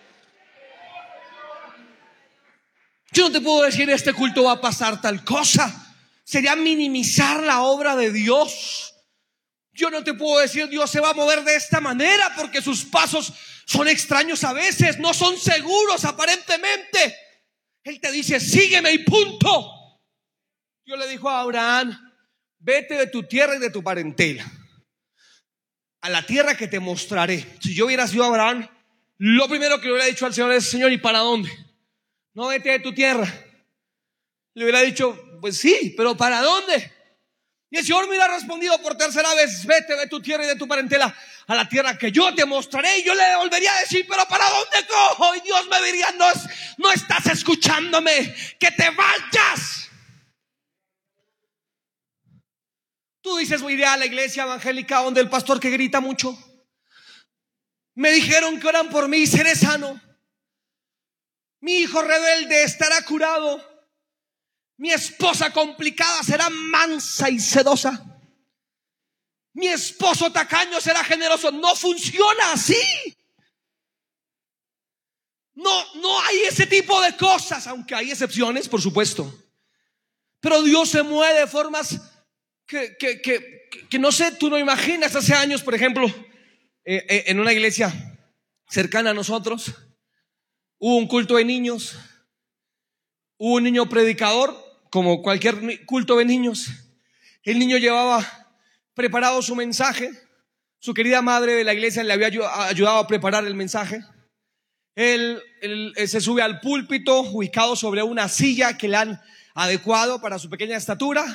Yo 3.13 3.29
no 3.29 3.33
te 3.33 3.41
puedo 3.41 3.63
decir, 3.63 3.89
este 3.89 4.13
culto 4.13 4.43
va 4.43 4.53
a 4.53 4.61
pasar 4.61 5.01
tal 5.01 5.25
cosa. 5.25 5.86
Sería 6.27 6.57
minimizar 6.57 7.43
la 7.43 7.63
obra 7.63 7.95
de 7.95 8.11
Dios. 8.11 8.93
Yo 9.73 9.91
no 9.91 10.03
te 10.03 10.15
puedo 10.15 10.41
decir, 10.41 10.69
Dios 10.69 10.91
se 10.91 10.99
va 10.99 11.11
a 11.11 11.15
mover 11.15 11.45
de 11.45 11.55
esta 11.55 11.81
manera 11.81 12.35
porque 12.37 12.61
sus 12.61 12.85
pasos 12.85 13.33
son 13.65 13.87
extraños 13.87 14.43
a 14.43 14.53
veces, 14.53 14.99
no 14.99 15.15
son 15.15 15.39
seguros 15.39 16.05
aparentemente. 16.05 17.17
Él 17.85 18.01
te 18.01 18.11
dice, 18.11 18.41
sígueme 18.41 18.93
y 18.93 18.99
punto. 19.05 20.01
Yo 20.85 20.97
le 20.97 21.07
dijo 21.07 21.31
a 21.31 21.43
Abraham, 21.43 21.97
vete 22.59 22.95
de 22.95 23.07
tu 23.07 23.23
tierra 23.23 23.55
y 23.55 23.61
de 23.61 23.71
tu 23.71 23.83
parentela, 23.85 24.45
a 26.01 26.11
la 26.11 26.27
tierra 26.27 26.57
que 26.57 26.67
te 26.67 26.81
mostraré. 26.81 27.57
Si 27.61 27.75
yo 27.75 27.87
hubiera 27.87 28.09
sido 28.09 28.25
Abraham, 28.25 28.69
lo 29.19 29.49
primero 29.49 29.81
que 29.81 29.87
le 29.87 29.93
hubiera 29.93 30.09
dicho 30.09 30.27
al 30.27 30.35
Señor 30.35 30.53
es, 30.53 30.65
Señor, 30.69 30.93
¿y 30.93 30.99
para 30.99 31.21
dónde? 31.21 31.51
no 32.37 32.49
vete 32.49 32.69
de 32.69 32.81
tu 32.81 32.93
tierra. 32.93 33.27
Le 34.53 34.65
hubiera 34.65 34.83
dicho, 34.83 35.19
pues 35.41 35.59
sí, 35.59 35.95
pero 35.97 36.17
¿para 36.17 36.41
dónde? 36.43 36.93
Y 37.71 37.79
el 37.79 37.85
Señor 37.85 38.05
me 38.05 38.11
hubiera 38.11 38.29
respondido 38.29 38.81
por 38.81 38.97
tercera 38.97 39.35
vez, 39.35 39.67
vete 39.67 39.97
de 39.97 40.07
tu 40.07 40.23
tierra 40.23 40.45
y 40.45 40.49
de 40.49 40.57
tu 40.57 40.69
parentela 40.69 41.15
a 41.49 41.55
la 41.55 41.69
tierra 41.69 41.99
que 41.99 42.13
yo 42.13 42.35
te 42.35 42.45
mostraré. 42.45 42.99
Y 42.99 43.05
yo 43.05 43.15
le 43.15 43.37
volvería 43.37 43.75
a 43.75 43.81
decir, 43.81 44.07
pero 44.09 44.25
¿para 44.29 44.49
dónde 44.49 44.87
cojo? 44.87 45.35
Y 45.35 45.41
Dios 45.41 45.67
me 45.69 45.83
diría, 45.85 46.13
no, 46.13 46.27
no 46.79 46.93
estás 46.93 47.27
escuchándome, 47.27 48.35
que 48.59 48.71
te 48.71 48.91
vayas. 48.91 49.89
Tú 53.21 53.37
dices, 53.39 53.61
voy 53.61 53.73
a 53.73 53.77
ir 53.77 53.85
a 53.85 53.97
la 53.97 54.07
iglesia 54.07 54.45
evangélica 54.45 55.03
donde 55.03 55.21
el 55.21 55.29
pastor 55.29 55.59
que 55.59 55.71
grita 55.71 56.01
mucho. 56.01 56.39
Me 57.95 58.13
dijeron 58.13 58.61
que 58.61 58.69
oran 58.69 58.89
por 58.89 59.09
mí 59.09 59.19
y 59.19 59.27
seré 59.27 59.57
sano. 59.57 60.01
Mi 61.61 61.79
hijo 61.79 62.01
rebelde 62.01 62.63
estará 62.63 63.03
curado. 63.03 63.76
Mi 64.79 64.91
esposa 64.91 65.53
complicada 65.53 66.23
será 66.23 66.51
mansa 66.51 67.31
y 67.31 67.39
sedosa. 67.39 68.05
Mi 69.55 69.69
esposo 69.69 70.31
tacaño 70.31 70.81
será 70.81 71.03
generoso. 71.03 71.51
No 71.51 71.75
funciona 71.75 72.53
así. 72.53 72.77
No, 75.55 75.95
no 75.95 76.21
hay 76.21 76.41
ese 76.43 76.67
tipo 76.67 77.01
de 77.01 77.17
cosas, 77.17 77.67
aunque 77.67 77.95
hay 77.95 78.11
excepciones, 78.11 78.69
por 78.69 78.83
supuesto. 78.83 79.35
Pero 80.41 80.63
Dios 80.63 80.91
se 80.91 81.03
mueve 81.03 81.41
de 81.41 81.47
formas 81.47 81.99
que, 82.67 82.97
que, 82.99 83.23
que, 83.23 83.69
que 83.89 83.99
no 83.99 84.13
sé, 84.13 84.33
tú 84.33 84.51
no 84.51 84.59
imaginas. 84.59 85.17
Hace 85.17 85.33
años, 85.33 85.63
por 85.63 85.75
ejemplo, 85.75 86.07
eh, 86.85 87.07
eh, 87.09 87.25
en 87.29 87.41
una 87.41 87.55
iglesia 87.55 88.19
cercana 88.69 89.11
a 89.11 89.15
nosotros, 89.15 89.73
Hubo 90.79 90.97
un 90.99 91.09
culto 91.09 91.37
de 91.37 91.45
niños, 91.45 91.97
hubo 93.39 93.55
un 93.55 93.65
niño 93.65 93.89
predicador, 93.89 94.55
como 94.97 95.21
cualquier 95.21 95.85
culto 95.85 96.17
de 96.17 96.25
niños. 96.25 96.69
El 97.43 97.59
niño 97.59 97.77
llevaba 97.77 98.27
preparado 98.95 99.43
su 99.43 99.55
mensaje. 99.55 100.11
Su 100.79 100.95
querida 100.95 101.21
madre 101.21 101.53
de 101.53 101.65
la 101.65 101.75
iglesia 101.75 102.03
le 102.03 102.15
había 102.15 102.29
ayudado 102.29 102.97
a 102.97 103.07
preparar 103.07 103.47
el 103.47 103.55
mensaje. 103.55 104.01
Él, 104.95 105.43
se 106.07 106.19
sube 106.23 106.41
al 106.41 106.61
púlpito, 106.61 107.21
ubicado 107.21 107.77
sobre 107.77 108.03
una 108.03 108.31
silla 108.31 108.79
que 108.79 108.89
le 108.89 108.97
han 108.97 109.21
adecuado 109.55 110.19
para 110.23 110.39
su 110.39 110.49
pequeña 110.49 110.79
estatura. 110.79 111.27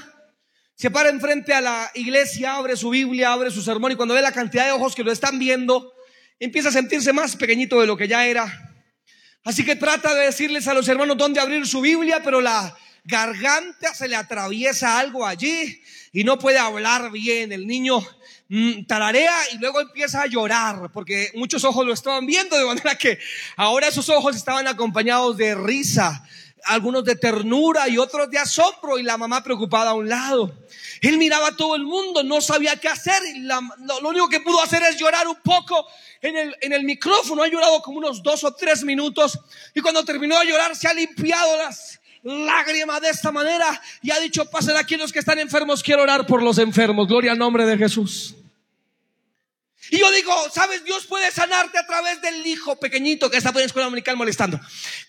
Se 0.73 0.89
para 0.89 1.09
enfrente 1.09 1.53
a 1.53 1.61
la 1.61 1.91
iglesia, 1.93 2.55
abre 2.55 2.75
su 2.75 2.89
Biblia, 2.89 3.31
abre 3.31 3.51
su 3.51 3.61
sermón 3.61 3.91
y 3.91 3.95
cuando 3.95 4.15
ve 4.15 4.23
la 4.23 4.31
cantidad 4.31 4.65
de 4.65 4.71
ojos 4.71 4.95
que 4.95 5.03
lo 5.03 5.11
están 5.11 5.37
viendo, 5.37 5.93
empieza 6.39 6.69
a 6.69 6.71
sentirse 6.71 7.13
más 7.13 7.35
pequeñito 7.35 7.79
de 7.79 7.85
lo 7.85 7.95
que 7.95 8.07
ya 8.07 8.25
era. 8.25 8.73
Así 9.43 9.63
que 9.63 9.75
trata 9.75 10.15
de 10.15 10.25
decirles 10.25 10.67
a 10.67 10.73
los 10.73 10.87
hermanos 10.87 11.15
dónde 11.15 11.39
abrir 11.39 11.67
su 11.67 11.79
Biblia, 11.79 12.21
pero 12.23 12.41
la 12.41 12.75
garganta 13.03 13.93
se 13.93 14.07
le 14.07 14.15
atraviesa 14.15 14.99
algo 14.99 15.25
allí 15.25 15.81
y 16.11 16.23
no 16.23 16.37
puede 16.37 16.59
hablar 16.59 17.11
bien. 17.11 17.51
El 17.51 17.67
niño 17.67 17.99
mm, 18.49 18.85
tararea 18.85 19.33
y 19.53 19.57
luego 19.57 19.81
empieza 19.81 20.21
a 20.21 20.27
llorar 20.27 20.91
porque 20.93 21.31
muchos 21.35 21.63
ojos 21.63 21.85
lo 21.85 21.93
estaban 21.93 22.25
viendo, 22.25 22.57
de 22.57 22.65
manera 22.65 22.95
que 22.95 23.19
ahora 23.55 23.87
esos 23.87 24.09
ojos 24.09 24.35
estaban 24.35 24.67
acompañados 24.67 25.37
de 25.37 25.55
risa, 25.55 26.23
algunos 26.65 27.03
de 27.03 27.15
ternura 27.15 27.89
y 27.89 27.97
otros 27.97 28.29
de 28.29 28.37
asombro 28.37 28.99
y 28.99 29.03
la 29.03 29.17
mamá 29.17 29.43
preocupada 29.43 29.91
a 29.91 29.95
un 29.95 30.07
lado. 30.07 30.55
Él 31.01 31.17
miraba 31.17 31.47
a 31.47 31.57
todo 31.57 31.75
el 31.75 31.83
mundo, 31.83 32.21
no 32.21 32.39
sabía 32.41 32.75
qué 32.75 32.87
hacer 32.87 33.19
y 33.33 33.39
lo, 33.39 33.59
lo 34.01 34.09
único 34.09 34.29
que 34.29 34.41
pudo 34.41 34.61
hacer 34.61 34.83
es 34.83 34.97
llorar 34.97 35.27
un 35.27 35.41
poco 35.41 35.87
en 36.21 36.37
el, 36.37 36.55
en 36.61 36.73
el 36.73 36.83
micrófono, 36.83 37.41
ha 37.41 37.47
llorado 37.47 37.81
como 37.81 37.97
unos 37.97 38.21
dos 38.21 38.43
o 38.43 38.53
tres 38.53 38.83
minutos 38.83 39.39
y 39.73 39.81
cuando 39.81 40.05
terminó 40.05 40.39
de 40.39 40.45
llorar 40.45 40.75
se 40.75 40.87
ha 40.87 40.93
limpiado 40.93 41.57
las 41.57 42.00
lágrimas 42.23 43.01
de 43.01 43.09
esta 43.09 43.31
manera 43.31 43.81
y 44.01 44.11
ha 44.11 44.19
dicho, 44.19 44.45
pasen 44.49 44.77
aquí 44.77 44.97
los 44.97 45.11
que 45.11 45.19
están 45.19 45.39
enfermos, 45.39 45.83
quiero 45.83 46.03
orar 46.03 46.25
por 46.25 46.41
los 46.41 46.57
enfermos, 46.57 47.07
gloria 47.07 47.31
al 47.31 47.37
nombre 47.37 47.65
de 47.65 47.77
Jesús. 47.77 48.35
Y 49.89 49.97
yo 49.97 50.11
digo, 50.11 50.33
¿sabes? 50.53 50.83
Dios 50.85 51.05
puede 51.07 51.31
sanarte 51.31 51.77
a 51.79 51.85
través 51.87 52.21
del 52.21 52.45
hijo 52.45 52.79
pequeñito 52.79 53.31
que 53.31 53.37
está 53.37 53.49
en 53.49 53.55
la 53.55 53.65
escuela 53.65 53.85
dominical 53.85 54.15
molestando. 54.15 54.59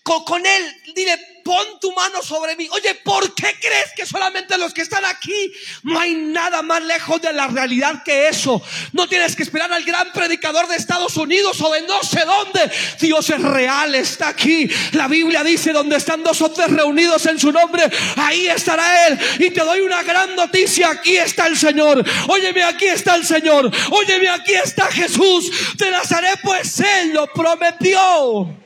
Con, 0.01 0.23
con 0.25 0.45
él, 0.45 0.81
dile, 0.95 1.17
pon 1.43 1.79
tu 1.79 1.91
mano 1.91 2.23
sobre 2.23 2.55
mí. 2.55 2.67
Oye, 2.71 2.95
¿por 2.95 3.35
qué 3.35 3.55
crees 3.59 3.91
que 3.95 4.05
solamente 4.05 4.57
los 4.57 4.73
que 4.73 4.81
están 4.81 5.05
aquí? 5.05 5.53
No 5.83 5.99
hay 5.99 6.15
nada 6.15 6.61
más 6.63 6.81
lejos 6.83 7.21
de 7.21 7.31
la 7.33 7.47
realidad 7.47 8.03
que 8.03 8.27
eso. 8.29 8.61
No 8.93 9.07
tienes 9.07 9.35
que 9.35 9.43
esperar 9.43 9.71
al 9.71 9.83
gran 9.83 10.11
predicador 10.11 10.67
de 10.67 10.75
Estados 10.75 11.17
Unidos 11.17 11.61
o 11.61 11.71
de 11.71 11.81
no 11.83 12.01
sé 12.01 12.21
dónde. 12.25 12.71
Dios 12.99 13.29
es 13.29 13.41
real, 13.41 13.93
está 13.93 14.29
aquí. 14.29 14.67
La 14.93 15.07
Biblia 15.07 15.43
dice, 15.43 15.71
donde 15.71 15.97
están 15.97 16.23
dos 16.23 16.41
o 16.41 16.51
tres 16.51 16.71
reunidos 16.71 17.25
en 17.27 17.39
su 17.39 17.51
nombre, 17.51 17.83
ahí 18.15 18.47
estará 18.47 19.07
Él. 19.07 19.19
Y 19.39 19.51
te 19.51 19.61
doy 19.61 19.81
una 19.81 20.01
gran 20.03 20.35
noticia, 20.35 20.89
aquí 20.89 21.17
está 21.17 21.47
el 21.47 21.57
Señor. 21.57 22.03
Óyeme, 22.27 22.63
aquí 22.63 22.85
está 22.85 23.15
el 23.15 23.25
Señor. 23.25 23.71
Óyeme, 23.91 24.29
aquí 24.29 24.53
está 24.53 24.62
Jesús 24.91 25.75
de 25.77 25.91
Nazaret, 25.91 26.39
pues 26.43 26.79
Él 26.79 27.13
lo 27.13 27.27
prometió 27.27 28.63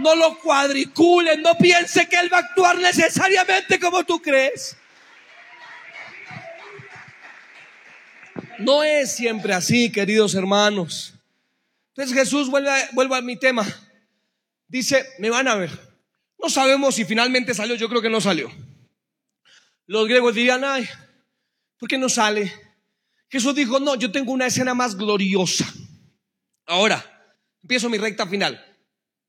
no 0.00 0.14
lo 0.14 0.38
cuadriculen, 0.38 1.42
no 1.42 1.56
piense 1.56 2.08
que 2.08 2.16
Él 2.16 2.32
va 2.32 2.38
a 2.38 2.40
actuar 2.40 2.78
necesariamente 2.78 3.78
como 3.78 4.04
tú 4.04 4.20
crees. 4.20 4.76
No 8.58 8.82
es 8.82 9.14
siempre 9.14 9.54
así, 9.54 9.90
queridos 9.92 10.34
hermanos. 10.34 11.14
Entonces 11.88 12.16
Jesús 12.16 12.50
vuelve 12.50 12.70
a, 12.70 12.88
vuelve 12.92 13.16
a 13.16 13.22
mi 13.22 13.38
tema. 13.38 13.66
Dice, 14.68 15.06
me 15.18 15.30
van 15.30 15.48
a 15.48 15.54
ver. 15.54 15.70
No 16.38 16.48
sabemos 16.48 16.94
si 16.94 17.04
finalmente 17.04 17.54
salió, 17.54 17.74
yo 17.74 17.88
creo 17.88 18.02
que 18.02 18.10
no 18.10 18.20
salió. 18.20 18.50
Los 19.86 20.06
griegos 20.06 20.34
dirían, 20.34 20.64
ay, 20.64 20.88
¿por 21.78 21.88
qué 21.88 21.98
no 21.98 22.08
sale? 22.08 22.52
Jesús 23.30 23.54
dijo, 23.54 23.78
no, 23.78 23.94
yo 23.94 24.10
tengo 24.10 24.32
una 24.32 24.46
escena 24.46 24.74
más 24.74 24.96
gloriosa. 24.96 25.72
Ahora, 26.66 27.04
empiezo 27.62 27.88
mi 27.88 27.96
recta 27.96 28.26
final. 28.26 28.64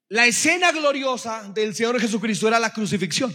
La 0.09 0.25
escena 0.25 0.71
gloriosa 0.71 1.49
del 1.53 1.75
Señor 1.75 2.01
Jesucristo 2.01 2.47
era 2.47 2.59
la 2.59 2.73
crucifixión. 2.73 3.33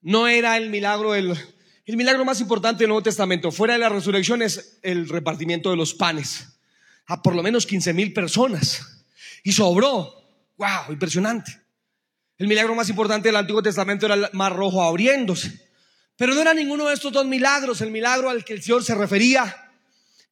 No 0.00 0.26
era 0.26 0.56
el 0.56 0.70
milagro, 0.70 1.14
el, 1.14 1.36
milagro 1.86 2.24
más 2.24 2.40
importante 2.40 2.82
del 2.82 2.88
Nuevo 2.88 3.02
Testamento. 3.02 3.52
Fuera 3.52 3.74
de 3.74 3.80
la 3.80 3.88
resurrección 3.88 4.40
es 4.40 4.78
el 4.82 5.08
repartimiento 5.08 5.70
de 5.70 5.76
los 5.76 5.94
panes 5.94 6.58
a 7.06 7.22
por 7.22 7.36
lo 7.36 7.42
menos 7.42 7.66
15 7.66 7.92
mil 7.92 8.12
personas. 8.12 9.06
Y 9.44 9.52
sobró. 9.52 10.14
¡Wow! 10.56 10.92
Impresionante. 10.92 11.52
El 12.38 12.48
milagro 12.48 12.74
más 12.74 12.88
importante 12.88 13.28
del 13.28 13.36
Antiguo 13.36 13.62
Testamento 13.62 14.06
era 14.06 14.14
el 14.14 14.28
mar 14.32 14.56
rojo 14.56 14.82
abriéndose. 14.82 15.65
Pero 16.16 16.34
no 16.34 16.40
era 16.40 16.54
ninguno 16.54 16.86
de 16.86 16.94
estos 16.94 17.12
dos 17.12 17.26
milagros. 17.26 17.80
El 17.82 17.90
milagro 17.90 18.30
al 18.30 18.44
que 18.44 18.54
el 18.54 18.62
Señor 18.62 18.82
se 18.82 18.94
refería 18.94 19.70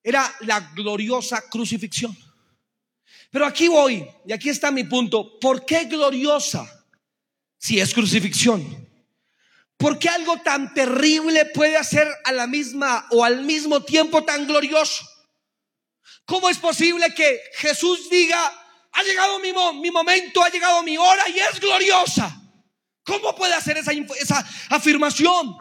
era 0.02 0.34
la 0.40 0.60
gloriosa 0.74 1.42
crucifixión. 1.48 2.16
Pero 3.30 3.46
aquí 3.46 3.68
voy, 3.68 4.06
y 4.26 4.32
aquí 4.32 4.48
está 4.48 4.70
mi 4.70 4.84
punto. 4.84 5.38
¿Por 5.38 5.66
qué 5.66 5.84
gloriosa 5.84 6.86
si 7.58 7.80
es 7.80 7.92
crucifixión? 7.92 8.88
¿Por 9.76 9.98
qué 9.98 10.08
algo 10.08 10.38
tan 10.38 10.72
terrible 10.72 11.46
puede 11.46 11.76
hacer 11.76 12.08
a 12.24 12.32
la 12.32 12.46
misma 12.46 13.06
o 13.10 13.24
al 13.24 13.42
mismo 13.42 13.82
tiempo 13.82 14.24
tan 14.24 14.46
glorioso? 14.46 15.04
¿Cómo 16.24 16.48
es 16.48 16.58
posible 16.58 17.12
que 17.14 17.40
Jesús 17.56 18.08
diga, 18.08 18.52
ha 18.92 19.02
llegado 19.02 19.38
mi, 19.40 19.52
mi 19.80 19.90
momento, 19.90 20.42
ha 20.42 20.48
llegado 20.48 20.82
mi 20.82 20.96
hora 20.96 21.28
y 21.28 21.38
es 21.38 21.60
gloriosa? 21.60 22.40
¿Cómo 23.02 23.34
puede 23.34 23.52
hacer 23.54 23.76
esa, 23.76 23.92
esa 23.92 24.48
afirmación? 24.70 25.56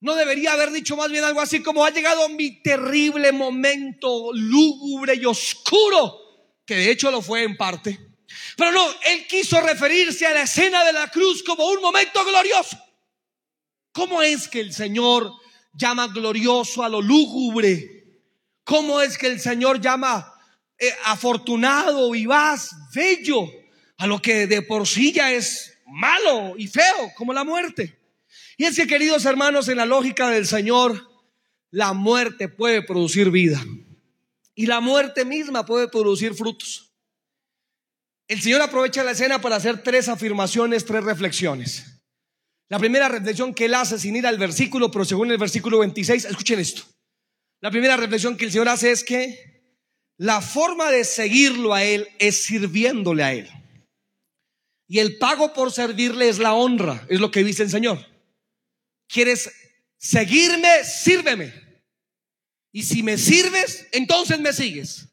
No 0.00 0.14
debería 0.14 0.52
haber 0.52 0.70
dicho 0.72 0.96
más 0.96 1.10
bien 1.10 1.24
algo 1.24 1.40
así 1.40 1.62
como 1.62 1.84
ha 1.84 1.90
llegado 1.90 2.28
mi 2.28 2.62
terrible 2.62 3.32
momento 3.32 4.30
lúgubre 4.32 5.14
y 5.14 5.24
oscuro 5.24 6.26
que 6.66 6.74
de 6.74 6.90
hecho 6.90 7.10
lo 7.10 7.22
fue 7.22 7.44
en 7.44 7.56
parte. 7.56 7.98
Pero 8.56 8.72
no, 8.72 8.84
él 9.06 9.26
quiso 9.26 9.60
referirse 9.60 10.26
a 10.26 10.34
la 10.34 10.42
escena 10.42 10.84
de 10.84 10.92
la 10.92 11.08
cruz 11.08 11.42
como 11.42 11.66
un 11.68 11.80
momento 11.80 12.24
glorioso. 12.24 12.76
¿Cómo 13.92 14.20
es 14.20 14.48
que 14.48 14.60
el 14.60 14.74
Señor 14.74 15.32
llama 15.72 16.08
glorioso 16.08 16.82
a 16.82 16.88
lo 16.88 17.00
lúgubre? 17.00 18.20
¿Cómo 18.64 19.00
es 19.00 19.16
que 19.16 19.28
el 19.28 19.40
Señor 19.40 19.80
llama 19.80 20.34
eh, 20.78 20.92
afortunado, 21.04 22.10
vivaz, 22.10 22.70
bello 22.92 23.48
a 23.98 24.06
lo 24.06 24.20
que 24.20 24.46
de 24.46 24.62
por 24.62 24.86
sí 24.86 25.12
ya 25.12 25.32
es 25.32 25.78
malo 25.86 26.54
y 26.58 26.66
feo, 26.66 27.12
como 27.14 27.32
la 27.32 27.44
muerte? 27.44 27.96
Y 28.56 28.64
es 28.64 28.76
que, 28.76 28.86
queridos 28.86 29.24
hermanos, 29.24 29.68
en 29.68 29.76
la 29.76 29.86
lógica 29.86 30.30
del 30.30 30.46
Señor, 30.46 31.10
la 31.70 31.92
muerte 31.92 32.48
puede 32.48 32.82
producir 32.82 33.30
vida. 33.30 33.62
Y 34.54 34.66
la 34.66 34.80
muerte 34.80 35.24
misma 35.24 35.66
puede 35.66 35.88
producir 35.88 36.34
frutos. 36.34 36.94
El 38.28 38.40
Señor 38.40 38.62
aprovecha 38.62 39.04
la 39.04 39.12
escena 39.12 39.40
para 39.40 39.56
hacer 39.56 39.82
tres 39.82 40.08
afirmaciones, 40.08 40.84
tres 40.84 41.04
reflexiones. 41.04 42.02
La 42.68 42.78
primera 42.78 43.08
reflexión 43.08 43.54
que 43.54 43.66
él 43.66 43.74
hace 43.74 43.98
sin 43.98 44.16
ir 44.16 44.26
al 44.26 44.38
versículo, 44.38 44.90
pero 44.90 45.04
según 45.04 45.30
el 45.30 45.38
versículo 45.38 45.78
26, 45.78 46.24
escuchen 46.24 46.58
esto. 46.58 46.82
La 47.60 47.70
primera 47.70 47.96
reflexión 47.96 48.36
que 48.36 48.46
el 48.46 48.52
Señor 48.52 48.68
hace 48.68 48.90
es 48.90 49.04
que 49.04 49.56
la 50.18 50.40
forma 50.40 50.90
de 50.90 51.04
seguirlo 51.04 51.74
a 51.74 51.84
Él 51.84 52.08
es 52.18 52.44
sirviéndole 52.44 53.22
a 53.22 53.34
Él. 53.34 53.50
Y 54.88 54.98
el 54.98 55.18
pago 55.18 55.52
por 55.52 55.72
servirle 55.72 56.28
es 56.28 56.38
la 56.38 56.54
honra, 56.54 57.04
es 57.08 57.20
lo 57.20 57.30
que 57.30 57.44
dice 57.44 57.62
el 57.62 57.70
Señor. 57.70 58.15
¿Quieres 59.08 59.50
seguirme? 59.98 60.84
Sírveme. 60.84 61.52
Y 62.72 62.82
si 62.82 63.02
me 63.02 63.16
sirves, 63.16 63.86
entonces 63.92 64.38
me 64.38 64.52
sigues. 64.52 65.08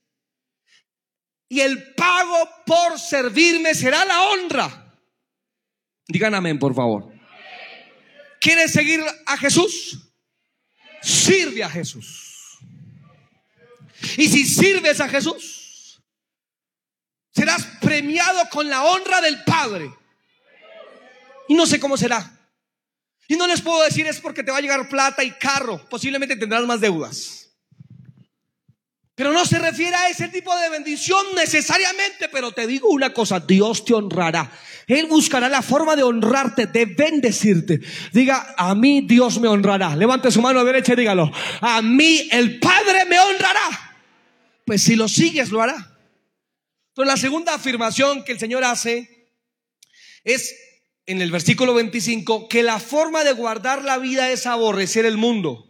Y 1.47 1.61
el 1.61 1.93
pago 1.93 2.49
por 2.65 2.99
servirme 2.99 3.73
será 3.75 4.03
la 4.05 4.21
honra. 4.23 4.97
Digan 6.07 6.35
amén, 6.35 6.59
por 6.59 6.75
favor. 6.75 7.13
¿Quieres 8.41 8.73
seguir 8.73 9.01
a 9.25 9.37
Jesús? 9.37 10.13
Sirve 11.01 11.63
a 11.63 11.69
Jesús. 11.69 12.57
Y 14.17 14.27
si 14.27 14.45
sirves 14.45 14.99
a 14.99 15.07
Jesús, 15.07 16.01
serás 17.33 17.65
premiado 17.79 18.49
con 18.49 18.69
la 18.69 18.83
honra 18.83 19.21
del 19.21 19.43
Padre. 19.43 19.93
Y 21.47 21.55
no 21.55 21.65
sé 21.65 21.79
cómo 21.79 21.95
será. 21.95 22.42
Y 23.33 23.35
no 23.35 23.47
les 23.47 23.61
puedo 23.61 23.81
decir 23.81 24.05
es 24.05 24.19
porque 24.19 24.43
te 24.43 24.51
va 24.51 24.59
a 24.59 24.61
llegar 24.61 24.87
plata 24.87 25.23
y 25.23 25.31
carro. 25.31 25.83
Posiblemente 25.89 26.35
tendrás 26.35 26.67
más 26.67 26.79
deudas. 26.79 27.49
Pero 29.15 29.33
no 29.33 29.43
se 29.43 29.57
refiere 29.57 29.95
a 29.95 30.07
ese 30.07 30.27
tipo 30.27 30.55
de 30.55 30.69
bendición 30.69 31.25
necesariamente, 31.35 32.29
pero 32.31 32.51
te 32.51 32.67
digo 32.67 32.89
una 32.89 33.11
cosa, 33.11 33.39
Dios 33.39 33.85
te 33.85 33.95
honrará. 33.95 34.51
Él 34.85 35.07
buscará 35.07 35.49
la 35.49 35.63
forma 35.63 35.95
de 35.95 36.03
honrarte, 36.03 36.67
de 36.67 36.85
bendecirte. 36.85 37.79
Diga, 38.11 38.53
a 38.55 38.75
mí 38.75 39.01
Dios 39.01 39.39
me 39.39 39.47
honrará. 39.47 39.95
Levante 39.95 40.29
su 40.29 40.39
mano 40.39 40.63
derecha 40.63 40.93
y 40.93 40.97
dígalo. 40.97 41.31
A 41.61 41.81
mí 41.81 42.29
el 42.31 42.59
Padre 42.59 43.05
me 43.05 43.19
honrará. 43.19 43.97
Pues 44.63 44.83
si 44.83 44.95
lo 44.95 45.07
sigues, 45.07 45.49
lo 45.49 45.59
hará. 45.59 45.97
Entonces 46.89 47.11
la 47.11 47.17
segunda 47.17 47.55
afirmación 47.55 48.23
que 48.23 48.33
el 48.33 48.39
Señor 48.39 48.63
hace 48.63 49.31
es 50.23 50.62
en 51.05 51.21
el 51.21 51.31
versículo 51.31 51.73
25 51.73 52.47
que 52.47 52.63
la 52.63 52.79
forma 52.79 53.23
de 53.23 53.33
guardar 53.33 53.83
la 53.83 53.97
vida 53.97 54.31
es 54.31 54.45
aborrecer 54.45 55.05
el 55.05 55.17
mundo. 55.17 55.69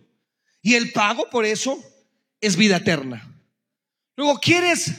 Y 0.61 0.75
el 0.75 0.91
pago 0.91 1.29
por 1.29 1.45
eso 1.45 1.83
es 2.39 2.55
vida 2.55 2.77
eterna. 2.77 3.29
Luego, 4.15 4.39
¿quieres 4.39 4.91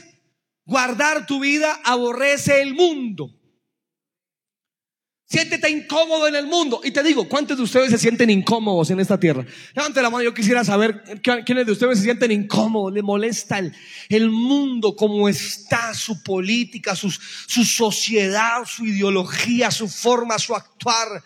guardar 0.65 1.25
tu 1.25 1.39
vida? 1.39 1.79
Aborrece 1.83 2.61
el 2.61 2.73
mundo. 2.73 3.31
Siéntete 5.27 5.69
incómodo 5.71 6.27
en 6.27 6.35
el 6.35 6.45
mundo. 6.45 6.81
Y 6.83 6.91
te 6.91 7.01
digo, 7.01 7.27
¿cuántos 7.27 7.57
de 7.57 7.63
ustedes 7.63 7.89
se 7.89 7.97
sienten 7.97 8.29
incómodos 8.29 8.91
en 8.91 8.99
esta 8.99 9.19
tierra? 9.19 9.43
Levante 9.73 10.01
la 10.01 10.11
mano, 10.11 10.23
yo 10.23 10.33
quisiera 10.35 10.63
saber 10.63 11.03
quiénes 11.45 11.65
de 11.65 11.71
ustedes 11.71 11.97
se 11.97 12.03
sienten 12.03 12.31
incómodos, 12.31 12.93
le 12.93 13.01
molesta 13.01 13.59
el, 14.09 14.29
mundo, 14.29 14.95
cómo 14.95 15.27
está, 15.27 15.95
su 15.95 16.21
política, 16.21 16.95
su 16.95 17.09
sociedad, 17.09 18.65
su 18.65 18.85
ideología, 18.85 19.71
su 19.71 19.87
forma, 19.87 20.37
su 20.37 20.53
actuar. 20.53 21.23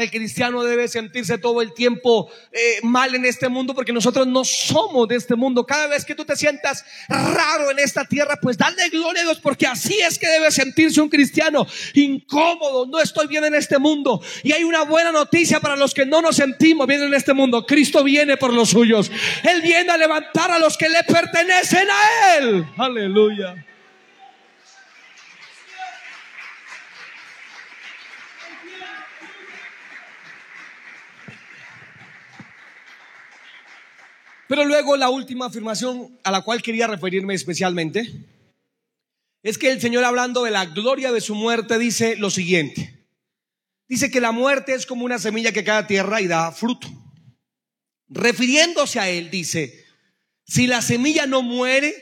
El 0.00 0.10
cristiano 0.10 0.62
debe 0.62 0.88
sentirse 0.88 1.38
todo 1.38 1.62
el 1.62 1.72
tiempo 1.74 2.30
eh, 2.52 2.80
mal 2.82 3.14
en 3.14 3.24
este 3.24 3.48
mundo 3.48 3.74
porque 3.74 3.92
nosotros 3.92 4.26
no 4.26 4.44
somos 4.44 5.08
de 5.08 5.16
este 5.16 5.34
mundo. 5.34 5.64
Cada 5.66 5.86
vez 5.86 6.04
que 6.04 6.14
tú 6.14 6.24
te 6.24 6.36
sientas 6.36 6.84
raro 7.08 7.70
en 7.70 7.78
esta 7.78 8.04
tierra, 8.04 8.38
pues 8.40 8.56
dale 8.56 8.88
gloria 8.88 9.22
a 9.22 9.24
Dios 9.24 9.40
porque 9.40 9.66
así 9.66 9.98
es 10.00 10.18
que 10.18 10.28
debe 10.28 10.50
sentirse 10.50 11.00
un 11.00 11.08
cristiano 11.08 11.66
incómodo. 11.94 12.86
No 12.86 13.00
estoy 13.00 13.26
bien 13.26 13.44
en 13.44 13.54
este 13.54 13.78
mundo. 13.78 14.22
Y 14.42 14.52
hay 14.52 14.64
una 14.64 14.84
buena 14.84 15.12
noticia 15.12 15.60
para 15.60 15.76
los 15.76 15.94
que 15.94 16.06
no 16.06 16.22
nos 16.22 16.36
sentimos 16.36 16.86
bien 16.86 17.02
en 17.02 17.14
este 17.14 17.32
mundo. 17.32 17.66
Cristo 17.66 18.02
viene 18.04 18.36
por 18.36 18.52
los 18.52 18.70
suyos. 18.70 19.10
Él 19.42 19.62
viene 19.62 19.90
a 19.90 19.96
levantar 19.96 20.50
a 20.50 20.58
los 20.58 20.76
que 20.76 20.88
le 20.88 21.02
pertenecen 21.04 21.88
a 21.90 22.36
Él. 22.38 22.66
Aleluya. 22.76 23.66
Pero 34.50 34.64
luego 34.64 34.96
la 34.96 35.10
última 35.10 35.46
afirmación 35.46 36.18
a 36.24 36.32
la 36.32 36.40
cual 36.40 36.60
quería 36.60 36.88
referirme 36.88 37.34
especialmente 37.34 38.10
es 39.44 39.56
que 39.56 39.70
el 39.70 39.80
Señor 39.80 40.04
hablando 40.04 40.42
de 40.42 40.50
la 40.50 40.66
gloria 40.66 41.12
de 41.12 41.20
su 41.20 41.36
muerte 41.36 41.78
dice 41.78 42.16
lo 42.16 42.30
siguiente. 42.30 43.06
dice 43.86 44.10
que 44.10 44.20
la 44.20 44.32
muerte 44.32 44.74
es 44.74 44.86
como 44.86 45.04
una 45.04 45.20
semilla 45.20 45.52
que 45.52 45.62
cae 45.62 45.78
a 45.78 45.86
tierra 45.86 46.20
y 46.20 46.26
da 46.26 46.50
fruto. 46.50 46.88
Refiriéndose 48.08 48.98
a 48.98 49.08
él, 49.08 49.30
dice, 49.30 49.86
si 50.44 50.66
la 50.66 50.82
semilla 50.82 51.26
no 51.26 51.42
muere, 51.42 51.94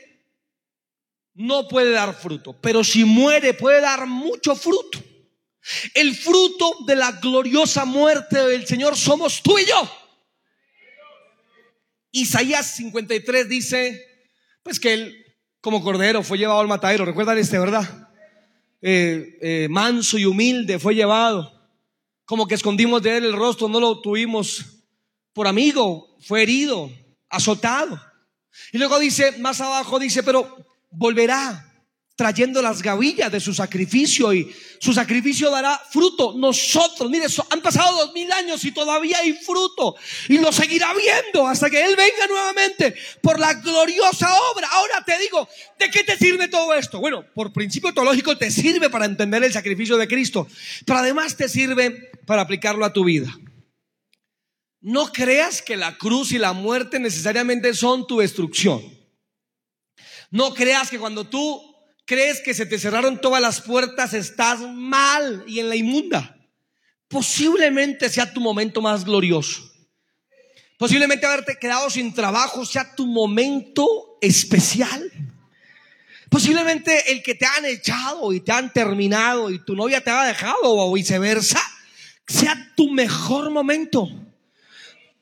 no 1.35 1.67
puede 1.67 1.91
dar 1.91 2.15
fruto, 2.15 2.59
pero 2.59 2.83
si 2.83 3.05
muere 3.05 3.53
puede 3.53 3.79
dar 3.79 4.07
mucho 4.07 4.55
fruto. 4.55 4.97
El 5.93 6.15
fruto 6.15 6.77
de 6.87 6.95
la 6.95 7.11
gloriosa 7.11 7.85
muerte 7.85 8.39
del 8.47 8.65
Señor 8.65 8.97
somos 8.97 9.43
tú 9.43 9.59
y 9.59 9.67
yo. 9.67 9.98
Isaías 12.21 12.75
53 12.75 13.47
dice, 13.47 14.05
pues 14.63 14.79
que 14.79 14.93
él 14.93 15.25
como 15.61 15.83
cordero 15.83 16.23
fue 16.23 16.37
llevado 16.37 16.59
al 16.59 16.67
matadero, 16.67 17.05
recuerdan 17.05 17.37
este, 17.37 17.59
¿verdad? 17.59 18.09
Eh, 18.81 19.37
eh, 19.41 19.67
manso 19.69 20.17
y 20.17 20.25
humilde 20.25 20.79
fue 20.79 20.95
llevado, 20.95 21.51
como 22.25 22.47
que 22.47 22.55
escondimos 22.55 23.01
de 23.01 23.17
él 23.17 23.25
el 23.25 23.33
rostro, 23.33 23.67
no 23.67 23.79
lo 23.79 24.01
tuvimos 24.01 24.65
por 25.33 25.47
amigo, 25.47 26.17
fue 26.21 26.43
herido, 26.43 26.91
azotado. 27.29 27.99
Y 28.71 28.77
luego 28.77 28.99
dice, 28.99 29.37
más 29.39 29.61
abajo 29.61 29.99
dice, 29.99 30.23
pero 30.23 30.65
volverá 30.91 31.68
trayendo 32.19 32.61
las 32.61 32.81
gavillas 32.81 33.31
de 33.31 33.39
su 33.39 33.53
sacrificio 33.53 34.33
y 34.33 34.53
su 34.77 34.91
sacrificio 34.91 35.49
dará 35.49 35.81
fruto. 35.89 36.33
Nosotros, 36.37 37.09
mire, 37.09 37.27
han 37.49 37.61
pasado 37.61 37.95
dos 37.95 38.13
mil 38.13 38.29
años 38.33 38.65
y 38.65 38.73
todavía 38.73 39.19
hay 39.19 39.31
fruto 39.31 39.95
y 40.27 40.37
lo 40.37 40.51
seguirá 40.51 40.93
viendo 40.93 41.47
hasta 41.47 41.69
que 41.69 41.81
Él 41.81 41.95
venga 41.95 42.27
nuevamente 42.27 42.93
por 43.21 43.39
la 43.39 43.53
gloriosa 43.53 44.27
obra. 44.51 44.67
Ahora 44.69 45.01
te 45.05 45.17
digo, 45.17 45.47
¿de 45.79 45.89
qué 45.89 46.03
te 46.03 46.17
sirve 46.17 46.49
todo 46.49 46.73
esto? 46.73 46.99
Bueno, 46.99 47.23
por 47.33 47.53
principio 47.53 47.93
teológico 47.93 48.37
te 48.37 48.51
sirve 48.51 48.89
para 48.89 49.05
entender 49.05 49.41
el 49.41 49.53
sacrificio 49.53 49.95
de 49.95 50.09
Cristo, 50.09 50.45
pero 50.85 50.99
además 50.99 51.37
te 51.37 51.47
sirve 51.47 52.11
para 52.25 52.41
aplicarlo 52.41 52.83
a 52.83 52.91
tu 52.91 53.05
vida. 53.05 53.33
No 54.81 55.13
creas 55.13 55.61
que 55.61 55.77
la 55.77 55.97
cruz 55.97 56.33
y 56.33 56.37
la 56.37 56.51
muerte 56.51 56.99
necesariamente 56.99 57.73
son 57.73 58.05
tu 58.05 58.19
destrucción. 58.19 58.83
No 60.31 60.53
creas 60.53 60.89
que 60.89 60.99
cuando 60.99 61.23
tú 61.23 61.68
crees 62.09 62.41
que 62.41 62.55
se 62.55 62.65
te 62.65 62.79
cerraron 62.79 63.21
todas 63.21 63.39
las 63.39 63.61
puertas 63.61 64.15
estás 64.15 64.61
mal 64.61 65.43
y 65.45 65.59
en 65.59 65.69
la 65.69 65.75
inmunda. 65.75 66.35
Posiblemente 67.07 68.09
sea 68.09 68.33
tu 68.33 68.41
momento 68.41 68.81
más 68.81 69.05
glorioso. 69.05 69.71
Posiblemente 70.79 71.27
haberte 71.27 71.59
quedado 71.59 71.87
sin 71.91 72.11
trabajo 72.15 72.65
sea 72.65 72.95
tu 72.95 73.05
momento 73.05 74.17
especial. 74.21 75.11
Posiblemente 76.31 77.11
el 77.11 77.21
que 77.21 77.35
te 77.35 77.45
han 77.45 77.65
echado 77.65 78.33
y 78.33 78.39
te 78.39 78.53
han 78.53 78.73
terminado 78.73 79.51
y 79.51 79.63
tu 79.63 79.75
novia 79.75 80.01
te 80.03 80.09
ha 80.09 80.23
dejado 80.23 80.57
o 80.63 80.91
viceversa 80.91 81.61
sea 82.25 82.73
tu 82.75 82.89
mejor 82.89 83.51
momento. 83.51 84.09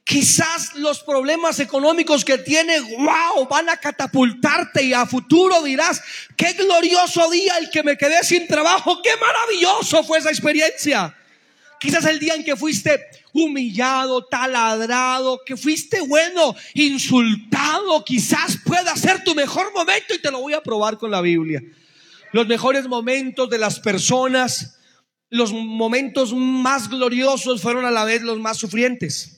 Quizás 0.08 0.74
los 0.76 1.04
problemas 1.04 1.60
económicos 1.60 2.24
que 2.24 2.38
tienes, 2.38 2.82
wow, 2.82 3.46
van 3.50 3.68
a 3.68 3.76
catapultarte 3.76 4.82
y 4.82 4.94
a 4.94 5.06
futuro 5.06 5.62
dirás, 5.64 6.02
qué 6.38 6.54
glorioso 6.54 7.30
día 7.30 7.58
el 7.58 7.70
que 7.70 7.84
me 7.84 7.98
quedé 7.98 8.24
sin 8.24 8.48
trabajo, 8.48 9.02
qué 9.02 9.10
maravilloso 9.20 10.06
fue 10.06 10.20
esa 10.20 10.30
experiencia. 10.30 11.14
Quizás 11.78 12.06
el 12.06 12.20
día 12.20 12.36
en 12.36 12.46
que 12.46 12.56
fuiste 12.56 13.06
humillado, 13.34 14.24
taladrado, 14.24 15.42
que 15.46 15.58
fuiste 15.58 16.00
bueno, 16.00 16.56
insultado, 16.74 18.06
quizás 18.06 18.60
pueda 18.64 18.96
ser 18.96 19.26
tu 19.26 19.36
mejor 19.36 19.74
momento 19.74 20.14
y 20.14 20.22
te 20.22 20.32
lo 20.32 20.40
voy 20.40 20.54
a 20.54 20.64
probar 20.64 20.98
con 20.98 21.12
la 21.12 21.20
Biblia. 21.20 21.62
Los 22.32 22.48
mejores 22.48 22.88
momentos 22.88 23.50
de 23.50 23.58
las 23.58 23.82
personas, 23.82 24.80
los 25.30 25.52
momentos 25.52 26.34
más 26.34 26.90
gloriosos 26.90 27.62
fueron 27.62 27.84
a 27.84 27.92
la 27.92 28.06
vez 28.06 28.22
los 28.22 28.40
más 28.40 28.56
sufrientes. 28.56 29.37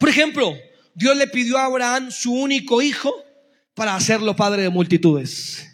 Por 0.00 0.08
ejemplo, 0.08 0.56
Dios 0.94 1.14
le 1.14 1.26
pidió 1.26 1.58
a 1.58 1.66
Abraham 1.66 2.10
su 2.10 2.32
único 2.32 2.80
hijo 2.80 3.14
para 3.74 3.94
hacerlo 3.94 4.34
padre 4.34 4.62
de 4.62 4.70
multitudes. 4.70 5.68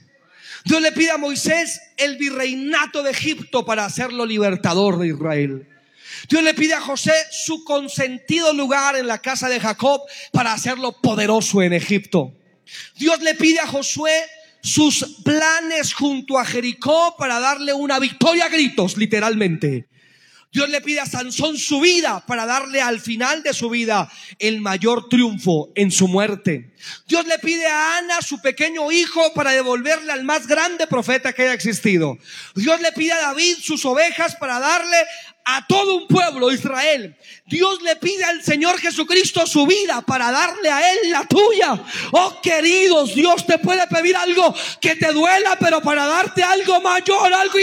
Dios 0.65 0.83
le 0.83 0.91
pide 0.91 1.13
a 1.13 1.17
Moisés 1.17 1.81
el 1.97 2.17
virreinato 2.17 3.05
de 3.05 3.13
Egipto 3.13 3.65
para 3.65 3.85
hacerlo 3.85 4.27
libertador 4.27 4.99
de 4.99 5.07
Israel. 5.07 5.69
Dios 6.29 6.43
le 6.43 6.55
pide 6.55 6.75
a 6.75 6.81
José 6.81 7.13
su 7.31 7.63
consentido 7.63 8.53
lugar 8.53 8.97
en 8.97 9.07
la 9.07 9.19
casa 9.19 9.49
de 9.49 9.61
Jacob 9.61 10.01
para 10.33 10.53
hacerlo 10.53 11.01
poderoso 11.01 11.63
en 11.63 11.73
Egipto. 11.73 12.35
Dios 12.97 13.23
le 13.23 13.37
pide 13.37 13.61
a 13.61 13.69
Josué 13.69 14.25
sus 14.61 15.21
planes 15.23 15.95
junto 15.95 16.37
a 16.37 16.45
Jericó 16.45 17.15
para 17.17 17.39
darle 17.39 17.73
una 17.73 18.01
victoria 18.01 18.47
a 18.47 18.49
gritos, 18.49 18.97
literalmente. 18.97 19.87
Dios 20.53 20.69
le 20.71 20.81
pide 20.81 21.01
a 21.01 21.07
Sansón 21.07 21.59
su 21.59 21.81
vida 21.81 22.25
para 22.27 22.47
darle 22.47 22.81
al 22.81 23.01
final 23.01 23.43
de 23.43 23.53
su 23.53 23.69
vida 23.69 24.11
el 24.39 24.61
mayor 24.61 25.09
triunfo 25.09 25.71
en 25.75 25.91
su 25.91 26.09
muerte. 26.09 26.73
Dios 27.07 27.27
le 27.27 27.39
pide 27.39 27.67
a 27.67 27.99
Ana 27.99 28.23
su 28.23 28.41
pequeño 28.41 28.91
hijo 28.91 29.35
para 29.35 29.53
devolverle 29.53 30.13
al 30.13 30.25
más 30.25 30.47
grande 30.47 30.87
profeta 30.87 31.33
que 31.33 31.43
haya 31.43 31.53
existido. 31.53 32.17
Dios 32.55 32.81
le 32.81 32.93
pide 32.93 33.13
a 33.13 33.19
David 33.19 33.57
sus 33.61 33.85
ovejas 33.85 34.37
para 34.37 34.59
darle 34.59 34.97
a 35.45 35.67
todo 35.67 35.97
un 35.97 36.09
pueblo, 36.09 36.51
Israel. 36.51 37.17
Dios 37.47 37.83
le 37.83 37.97
pide 37.97 38.25
al 38.25 38.43
Señor 38.43 38.79
Jesucristo 38.81 39.47
su 39.47 39.67
vida 39.67 40.01
para 40.03 40.31
darle 40.31 40.71
a 40.71 40.93
Él 40.93 41.11
la 41.11 41.25
tuya. 41.27 41.81
Oh 42.13 42.41
queridos, 42.43 43.15
Dios 43.15 43.47
te 43.47 43.59
puede 43.59 43.87
pedir 43.89 44.17
algo 44.17 44.55
que 44.81 44.97
te 44.97 45.13
duela, 45.13 45.57
pero 45.61 45.81
para 45.83 46.07
darte 46.07 46.43
algo 46.43 46.81
mayor, 46.81 47.33
algo 47.33 47.59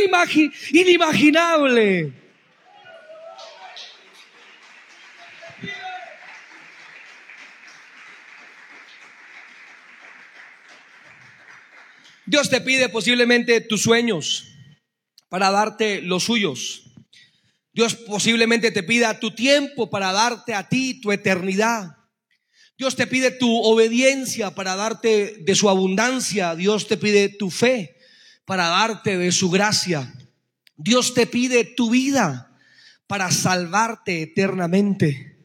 inimaginable. 0.72 2.23
Dios 12.26 12.50
te 12.50 12.62
pide 12.62 12.90
posiblemente 12.90 13.60
tus 13.62 13.82
sueños 13.82 14.46
para 15.30 15.52
darte 15.52 16.02
los 16.02 16.24
suyos. 16.24 16.84
Dios 17.74 17.96
posiblemente 17.96 18.72
te 18.72 18.84
pida 18.84 19.20
tu 19.20 19.32
tiempo 19.32 19.90
para 19.90 20.12
darte 20.12 20.54
a 20.54 20.70
ti 20.70 21.02
tu 21.02 21.12
eternidad. 21.12 21.98
Dios 22.78 22.96
te 22.96 23.08
pide 23.08 23.32
tu 23.32 23.50
obediencia 23.64 24.56
para 24.56 24.76
darte 24.76 25.38
de 25.40 25.56
su 25.56 25.70
abundancia. 25.70 26.56
Dios 26.56 26.88
te 26.88 26.98
pide 26.98 27.30
tu 27.30 27.50
fe 27.50 27.98
para 28.46 28.68
darte 28.68 29.18
de 29.18 29.32
su 29.32 29.50
gracia. 29.50 30.14
Dios 30.76 31.14
te 31.14 31.28
pide 31.28 31.66
tu 31.66 31.90
vida 31.90 32.56
para 33.08 33.32
salvarte 33.32 34.22
eternamente. 34.22 35.38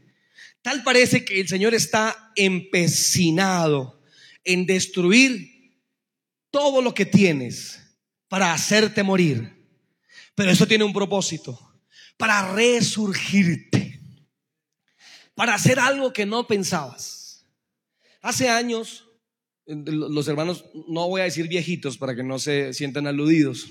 Tal 0.63 0.83
parece 0.83 1.25
que 1.25 1.41
el 1.41 1.49
Señor 1.49 1.75
está 1.75 2.33
empecinado 2.37 4.03
en 4.45 4.67
destruir 4.67 5.58
todo 6.51 6.83
lo 6.83 6.95
que 6.95 7.07
tienes 7.07 7.81
para 8.29 8.53
hacerte 8.53 9.03
morir. 9.03 9.57
Pero 10.35 10.51
eso 10.51 10.67
tiene 10.67 10.85
un 10.85 10.93
propósito, 10.93 11.59
para 12.17 12.55
resurgirte, 12.55 14.01
para 15.35 15.55
hacer 15.55 15.79
algo 15.81 16.13
que 16.13 16.27
no 16.27 16.47
pensabas. 16.47 17.45
Hace 18.23 18.49
años, 18.49 19.09
los 19.67 20.29
hermanos, 20.29 20.65
no 20.89 21.09
voy 21.09 21.21
a 21.21 21.25
decir 21.25 21.49
viejitos 21.49 21.99
para 21.99 22.15
que 22.15 22.23
no 22.23 22.39
se 22.39 22.73
sientan 22.73 23.07
aludidos, 23.07 23.67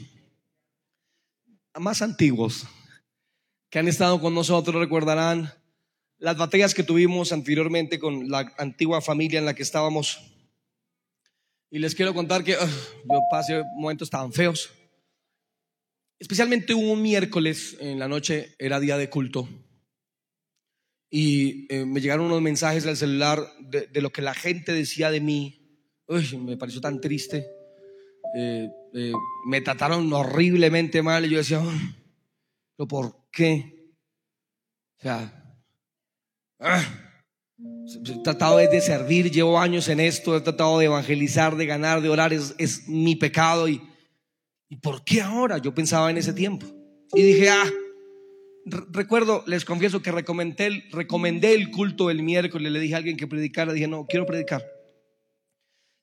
más 1.79 2.01
antiguos, 2.01 2.65
que 3.69 3.79
han 3.79 3.87
estado 3.87 4.19
con 4.19 4.33
nosotros 4.33 4.75
recordarán 4.75 5.53
las 6.19 6.37
batallas 6.37 6.73
que 6.73 6.83
tuvimos 6.83 7.31
anteriormente 7.31 7.99
con 7.99 8.29
la 8.29 8.53
antigua 8.57 9.01
familia 9.01 9.39
en 9.39 9.45
la 9.45 9.53
que 9.53 9.63
estábamos 9.63 10.36
y 11.69 11.79
les 11.79 11.95
quiero 11.95 12.13
contar 12.13 12.43
que 12.43 12.51
yo 12.53 13.19
pasé 13.29 13.63
momentos 13.75 14.09
tan 14.09 14.31
feos. 14.31 14.71
Especialmente 16.19 16.73
un 16.73 17.01
miércoles 17.01 17.77
en 17.79 17.99
la 17.99 18.07
noche, 18.07 18.55
era 18.57 18.79
día 18.79 18.97
de 18.97 19.09
culto. 19.09 19.47
Y 21.09 21.71
eh, 21.73 21.85
me 21.85 22.01
llegaron 22.01 22.25
unos 22.25 22.41
mensajes 22.41 22.85
al 22.85 22.97
celular 22.97 23.45
de, 23.59 24.01
lo 24.01 24.11
que 24.11 24.21
la 24.21 24.33
gente 24.33 24.73
decía 24.73 25.11
de 25.11 25.21
mí. 25.21 25.83
Uy, 26.07 26.37
me 26.37 26.57
pareció 26.57 26.81
tan 26.81 26.99
triste. 26.99 27.47
Eh, 28.35 28.69
eh, 28.93 29.13
me 29.45 29.61
trataron 29.61 30.11
horriblemente 30.11 31.01
mal 31.01 31.25
y 31.25 31.29
yo 31.29 31.37
decía, 31.37 31.61
¿pero 32.75 32.87
por 32.87 33.29
qué? 33.31 33.93
O 34.97 35.01
sea, 35.01 35.61
ah, 36.59 37.06
He 37.59 38.23
tratado 38.23 38.57
de 38.57 38.81
servir, 38.81 39.31
llevo 39.31 39.59
años 39.59 39.87
en 39.89 39.99
esto, 39.99 40.37
he 40.37 40.41
tratado 40.41 40.77
de 40.77 40.85
evangelizar, 40.85 41.55
de 41.55 41.65
ganar, 41.65 42.01
de 42.01 42.09
orar, 42.09 42.31
es, 42.31 42.87
mi 42.87 43.15
pecado. 43.15 43.67
Y, 43.67 43.81
¿Y 44.69 44.75
por 44.75 45.03
qué 45.03 45.21
ahora? 45.21 45.57
Yo 45.57 45.73
pensaba 45.73 46.11
en 46.11 46.17
ese 46.17 46.33
tiempo. 46.33 46.67
Y 47.13 47.23
dije, 47.23 47.49
ah, 47.49 47.65
recuerdo, 48.91 49.43
les 49.47 49.65
confieso 49.65 50.01
que 50.01 50.11
recomendé, 50.11 50.83
recomendé 50.91 51.55
el 51.55 51.71
culto 51.71 52.11
el 52.11 52.21
miércoles, 52.21 52.71
le 52.71 52.79
dije 52.79 52.93
a 52.93 52.97
alguien 52.97 53.17
que 53.17 53.27
predicara, 53.27 53.73
dije, 53.73 53.87
no, 53.87 54.05
quiero 54.05 54.25
predicar. 54.25 54.63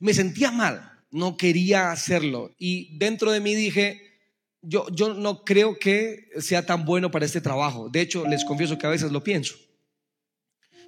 Me 0.01 0.13
sentía 0.13 0.51
mal, 0.51 1.05
no 1.11 1.37
quería 1.37 1.93
hacerlo. 1.93 2.51
Y 2.59 2.99
dentro 2.99 3.31
de 3.31 3.41
mí 3.41 3.55
dije, 3.55 4.01
yo, 4.61 4.87
yo 4.91 5.15
no 5.15 5.45
creo 5.45 5.79
que 5.79 6.31
sea 6.41 6.67
tan 6.67 6.85
bueno 6.85 7.13
para 7.13 7.27
este 7.27 7.41
trabajo. 7.41 7.91
De 7.91 8.01
hecho, 8.01 8.27
les 8.27 8.45
confieso 8.45 8.77
que 8.77 8.87
a 8.87 8.91
veces 8.91 9.13
lo 9.13 9.23
pienso. 9.23 9.55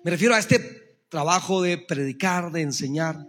Me 0.06 0.12
refiero 0.12 0.36
a 0.36 0.38
este 0.38 0.60
trabajo 1.08 1.62
de 1.62 1.78
predicar, 1.78 2.52
de 2.52 2.60
enseñar. 2.60 3.26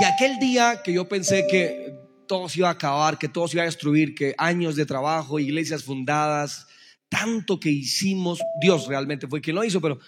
Y 0.00 0.04
aquel 0.04 0.38
día 0.38 0.82
que 0.84 0.92
yo 0.92 1.08
pensé 1.08 1.48
que 1.50 1.92
todo 2.28 2.48
se 2.48 2.60
iba 2.60 2.68
a 2.68 2.74
acabar, 2.74 3.18
que 3.18 3.28
todo 3.28 3.48
se 3.48 3.56
iba 3.56 3.64
a 3.64 3.66
destruir, 3.66 4.14
que 4.14 4.32
años 4.38 4.76
de 4.76 4.86
trabajo, 4.86 5.40
iglesias 5.40 5.82
fundadas, 5.82 6.68
tanto 7.08 7.58
que 7.58 7.70
hicimos, 7.70 8.38
Dios 8.60 8.86
realmente 8.86 9.26
fue 9.26 9.40
quien 9.40 9.56
lo 9.56 9.64
hizo, 9.64 9.80
pero 9.80 9.98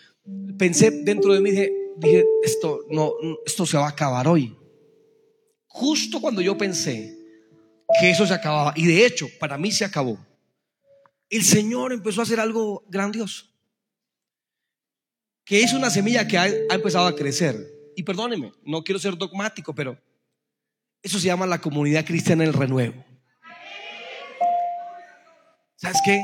pensé 0.56 1.02
dentro 1.02 1.34
de 1.34 1.40
mí, 1.40 1.50
dije, 1.50 2.26
esto, 2.44 2.82
no, 2.88 3.14
esto 3.44 3.66
se 3.66 3.76
va 3.76 3.86
a 3.86 3.90
acabar 3.90 4.28
hoy. 4.28 4.56
Justo 5.66 6.20
cuando 6.20 6.40
yo 6.40 6.56
pensé 6.56 7.18
que 8.00 8.08
eso 8.08 8.24
se 8.24 8.34
acababa, 8.34 8.72
y 8.76 8.86
de 8.86 9.04
hecho, 9.04 9.26
para 9.40 9.58
mí 9.58 9.72
se 9.72 9.84
acabó, 9.84 10.16
el 11.28 11.42
Señor 11.42 11.92
empezó 11.92 12.20
a 12.20 12.22
hacer 12.22 12.38
algo 12.38 12.84
grandioso. 12.88 13.51
Que 15.44 15.62
es 15.62 15.72
una 15.72 15.90
semilla 15.90 16.26
que 16.26 16.38
ha, 16.38 16.46
empezado 16.46 17.06
a 17.06 17.16
crecer. 17.16 17.56
Y 17.96 18.02
perdóneme, 18.02 18.52
no 18.64 18.82
quiero 18.82 18.98
ser 18.98 19.16
dogmático, 19.16 19.74
pero 19.74 19.98
eso 21.02 21.18
se 21.18 21.26
llama 21.26 21.46
la 21.46 21.60
comunidad 21.60 22.06
cristiana 22.06 22.44
el 22.44 22.52
renuevo. 22.52 23.04
¿Sabes 25.76 26.00
qué? 26.04 26.22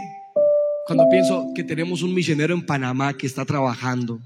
Cuando 0.87 1.09
pienso 1.11 1.49
que 1.55 1.65
tenemos 1.65 2.03
un 2.03 2.15
misionero 2.15 2.55
en 2.55 2.65
Panamá 2.65 3.13
que 3.17 3.27
está 3.27 3.45
trabajando, 3.45 4.21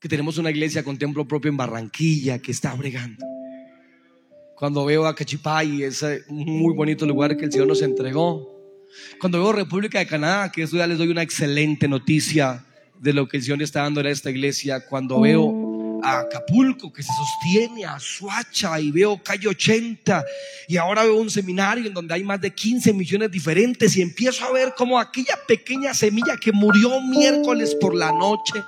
que 0.00 0.08
tenemos 0.08 0.38
una 0.38 0.50
iglesia 0.50 0.82
con 0.82 0.98
templo 0.98 1.28
propio 1.28 1.50
en 1.50 1.56
Barranquilla 1.56 2.40
que 2.40 2.50
está 2.50 2.74
bregando. 2.74 3.24
Cuando 4.56 4.84
veo 4.84 5.06
a 5.06 5.14
Cachipay, 5.14 5.82
ese 5.82 6.24
muy 6.28 6.74
bonito 6.74 7.04
lugar 7.06 7.36
que 7.36 7.44
el 7.44 7.52
Señor 7.52 7.68
nos 7.68 7.82
entregó. 7.82 8.48
Cuando 9.20 9.38
veo 9.38 9.52
República 9.52 9.98
de 9.98 10.06
Canadá, 10.06 10.50
que 10.50 10.62
eso 10.62 10.76
ya 10.76 10.86
les 10.86 10.98
doy 10.98 11.08
una 11.08 11.22
excelente 11.22 11.86
noticia 11.86 12.64
de 13.02 13.12
lo 13.12 13.26
que 13.26 13.36
el 13.36 13.42
Señor 13.42 13.60
está 13.62 13.82
dando 13.82 14.00
en 14.00 14.06
esta 14.06 14.30
iglesia. 14.30 14.86
Cuando 14.86 15.20
veo 15.20 16.00
a 16.04 16.20
Acapulco 16.20 16.92
que 16.92 17.02
se 17.02 17.12
sostiene, 17.12 17.84
a 17.84 17.98
Suacha 17.98 18.78
y 18.80 18.92
veo 18.92 19.20
calle 19.22 19.48
80 19.48 20.24
y 20.68 20.76
ahora 20.76 21.02
veo 21.02 21.16
un 21.16 21.28
seminario 21.28 21.86
en 21.86 21.94
donde 21.94 22.14
hay 22.14 22.22
más 22.22 22.40
de 22.40 22.52
15 22.52 22.92
millones 22.92 23.30
diferentes 23.30 23.96
y 23.96 24.02
empiezo 24.02 24.44
a 24.44 24.52
ver 24.52 24.74
como 24.76 25.00
aquella 25.00 25.36
pequeña 25.48 25.92
semilla 25.94 26.36
que 26.36 26.52
murió 26.52 27.00
miércoles 27.00 27.76
por 27.80 27.94
la 27.94 28.12
noche 28.12 28.62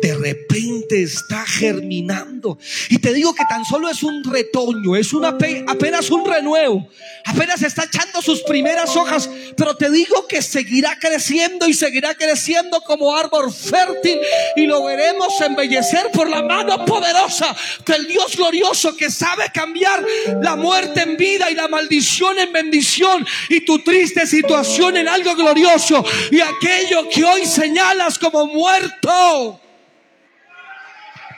de 0.00 0.14
repente 0.14 1.02
está 1.02 1.44
germinando. 1.46 2.58
Y 2.88 2.98
te 2.98 3.12
digo 3.12 3.34
que 3.34 3.44
tan 3.48 3.64
solo 3.64 3.88
es 3.88 4.02
un 4.02 4.22
retoño, 4.24 4.96
es 4.96 5.12
una 5.12 5.36
apenas 5.66 6.10
un 6.10 6.24
renuevo, 6.24 6.88
apenas 7.24 7.62
está 7.62 7.84
echando 7.84 8.22
sus 8.22 8.42
primeras 8.42 8.96
hojas, 8.96 9.28
pero 9.56 9.76
te 9.76 9.90
digo 9.90 10.26
que 10.26 10.42
seguirá 10.42 10.98
creciendo 10.98 11.66
y 11.68 11.74
seguirá 11.74 12.14
creciendo 12.14 12.80
como 12.82 13.14
árbol 13.14 13.52
fértil 13.52 14.18
y 14.56 14.66
lo 14.66 14.84
veremos 14.84 15.40
embellecer 15.40 16.10
por 16.12 16.28
la 16.28 16.42
mano 16.42 16.84
poderosa 16.84 17.54
del 17.86 18.06
Dios 18.06 18.36
glorioso 18.36 18.96
que 18.96 19.10
sabe 19.10 19.50
cambiar 19.52 20.04
la 20.40 20.56
muerte 20.56 21.02
en 21.02 21.16
vida 21.16 21.50
y 21.50 21.54
la 21.54 21.68
maldición 21.68 22.38
en 22.38 22.52
bendición 22.52 23.26
y 23.48 23.60
tu 23.60 23.80
triste 23.80 24.26
situación 24.26 24.96
en 24.96 25.08
algo 25.08 25.34
glorioso 25.34 26.04
y 26.30 26.40
aquello 26.40 27.08
que 27.08 27.24
hoy 27.24 27.46
señalas 27.46 28.18
como 28.18 28.46
muerto 28.46 29.60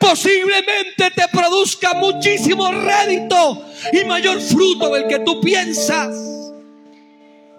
posiblemente 0.01 1.11
te 1.15 1.29
produzca 1.31 1.95
muchísimo 1.95 2.73
rédito 2.73 3.65
y 3.93 4.05
mayor 4.05 4.41
fruto 4.41 4.93
del 4.93 5.07
que 5.07 5.21
tú 5.21 5.41
piensas. 5.41 6.17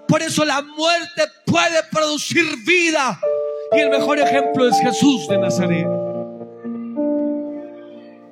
Por 0.08 0.22
eso 0.22 0.44
la 0.44 0.62
muerte 0.62 1.24
puede 1.46 1.84
producir 1.92 2.44
vida. 2.66 3.18
Y 3.72 3.80
el 3.80 3.90
mejor 3.90 4.20
ejemplo 4.20 4.68
es 4.68 4.78
Jesús 4.82 5.28
de 5.30 5.38
Nazaret 5.38 6.01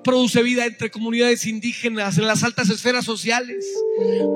produce 0.03 0.41
vida 0.41 0.65
entre 0.65 0.89
comunidades 0.89 1.45
indígenas, 1.45 2.17
en 2.17 2.27
las 2.27 2.43
altas 2.43 2.69
esferas 2.69 3.05
sociales, 3.05 3.65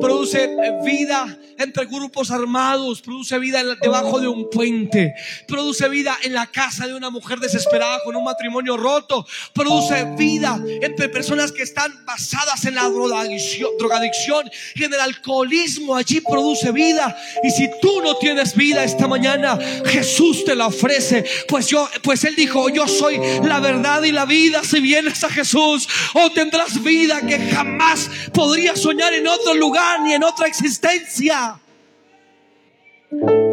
produce 0.01 0.49
vida 0.83 1.37
entre 1.57 1.85
grupos 1.85 2.31
armados, 2.31 3.01
produce 3.01 3.37
vida 3.39 3.63
debajo 3.81 4.19
de 4.19 4.27
un 4.27 4.49
puente, 4.49 5.13
produce 5.47 5.87
vida 5.89 6.17
en 6.23 6.33
la 6.33 6.47
casa 6.47 6.87
de 6.87 6.93
una 6.93 7.09
mujer 7.09 7.39
desesperada 7.39 7.99
con 8.03 8.15
un 8.15 8.23
matrimonio 8.23 8.75
roto, 8.75 9.25
produce 9.53 10.03
vida 10.17 10.61
entre 10.81 11.09
personas 11.09 11.51
que 11.51 11.63
están 11.63 12.05
basadas 12.05 12.65
en 12.65 12.75
la 12.75 12.89
drogadicción 12.89 14.49
y 14.75 14.83
en 14.83 14.93
el 14.93 14.99
alcoholismo, 14.99 15.95
allí 15.95 16.21
produce 16.21 16.71
vida. 16.71 17.15
Y 17.43 17.51
si 17.51 17.69
tú 17.81 18.01
no 18.01 18.17
tienes 18.17 18.55
vida 18.55 18.83
esta 18.83 19.07
mañana, 19.07 19.57
Jesús 19.85 20.43
te 20.43 20.55
la 20.55 20.67
ofrece, 20.67 21.23
pues 21.47 21.67
yo, 21.67 21.89
pues 22.01 22.23
él 22.25 22.35
dijo, 22.35 22.69
yo 22.69 22.87
soy 22.87 23.19
la 23.43 23.59
verdad 23.59 24.03
y 24.03 24.11
la 24.11 24.25
vida, 24.25 24.61
si 24.63 24.81
vienes 24.81 25.23
a 25.23 25.29
Jesús 25.29 25.53
o 26.13 26.29
tendrás 26.31 26.81
vida 26.83 27.21
que 27.21 27.39
jamás 27.51 28.09
podrías 28.33 28.79
soñar 28.79 29.13
en 29.13 29.27
otro 29.27 29.53
lugar 29.53 30.01
ni 30.01 30.13
en 30.13 30.23
otra 30.23 30.47
existencia. 30.47 31.59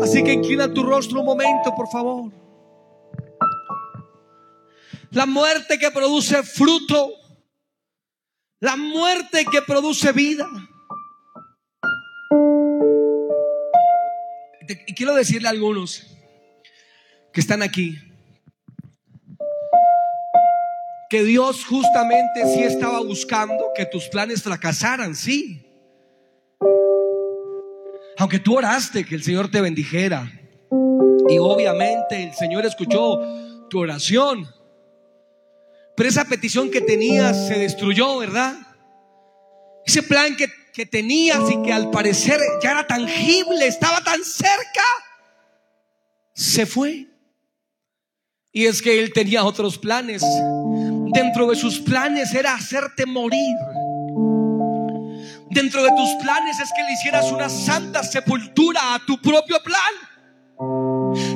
Así 0.03 0.23
que 0.25 0.33
inclina 0.33 0.73
tu 0.73 0.83
rostro 0.83 1.20
un 1.20 1.27
momento, 1.27 1.75
por 1.75 1.88
favor. 1.90 2.33
La 5.11 5.27
muerte 5.27 5.79
que 5.79 5.90
produce 5.90 6.42
fruto, 6.42 7.11
la 8.61 8.77
muerte 8.77 9.44
que 9.51 9.62
produce 9.62 10.12
vida. 10.12 10.49
Y 14.87 14.94
quiero 14.94 15.14
decirle 15.14 15.49
a 15.49 15.51
algunos 15.51 16.07
que 17.33 17.40
están 17.40 17.62
aquí, 17.62 17.99
que 21.11 21.25
Dios 21.25 21.64
justamente 21.64 22.46
sí 22.55 22.62
estaba 22.62 23.01
buscando 23.01 23.73
que 23.75 23.85
tus 23.85 24.09
planes 24.09 24.44
fracasaran, 24.44 25.16
sí. 25.16 25.66
Aunque 28.16 28.38
tú 28.38 28.57
oraste 28.57 29.05
que 29.05 29.16
el 29.16 29.25
Señor 29.25 29.51
te 29.51 29.61
bendijera. 29.61 30.31
Y 31.29 31.38
obviamente 31.38 32.23
el 32.23 32.33
Señor 32.35 32.64
escuchó 32.64 33.20
tu 33.68 33.81
oración. 33.81 34.49
Pero 35.96 36.09
esa 36.09 36.25
petición 36.27 36.70
que 36.70 36.81
tenías 36.81 37.49
se 37.49 37.59
destruyó, 37.59 38.18
¿verdad? 38.18 38.55
Ese 39.85 40.05
plan 40.05 40.37
que, 40.37 40.46
que 40.73 40.87
tenías 40.87 41.51
y 41.51 41.61
que 41.62 41.73
al 41.73 41.90
parecer 41.90 42.40
ya 42.62 42.70
era 42.70 42.87
tangible, 42.87 43.66
estaba 43.66 44.01
tan 44.05 44.23
cerca, 44.23 44.85
se 46.35 46.66
fue. 46.66 47.09
Y 48.53 48.66
es 48.66 48.81
que 48.81 49.01
Él 49.01 49.12
tenía 49.12 49.44
otros 49.44 49.77
planes 49.77 50.23
dentro 51.12 51.46
de 51.46 51.57
sus 51.57 51.81
planes 51.81 52.35
era 52.35 52.55
hacerte 52.55 53.07
morir. 53.07 53.57
Dentro 55.51 55.83
de 55.83 55.90
tus 55.90 56.11
planes 56.23 56.61
es 56.61 56.70
que 56.77 56.83
le 56.85 56.92
hicieras 56.92 57.33
una 57.33 57.49
santa 57.49 58.05
sepultura 58.05 58.94
a 58.94 59.05
tu 59.05 59.20
propio 59.20 59.59
plan. 59.62 60.11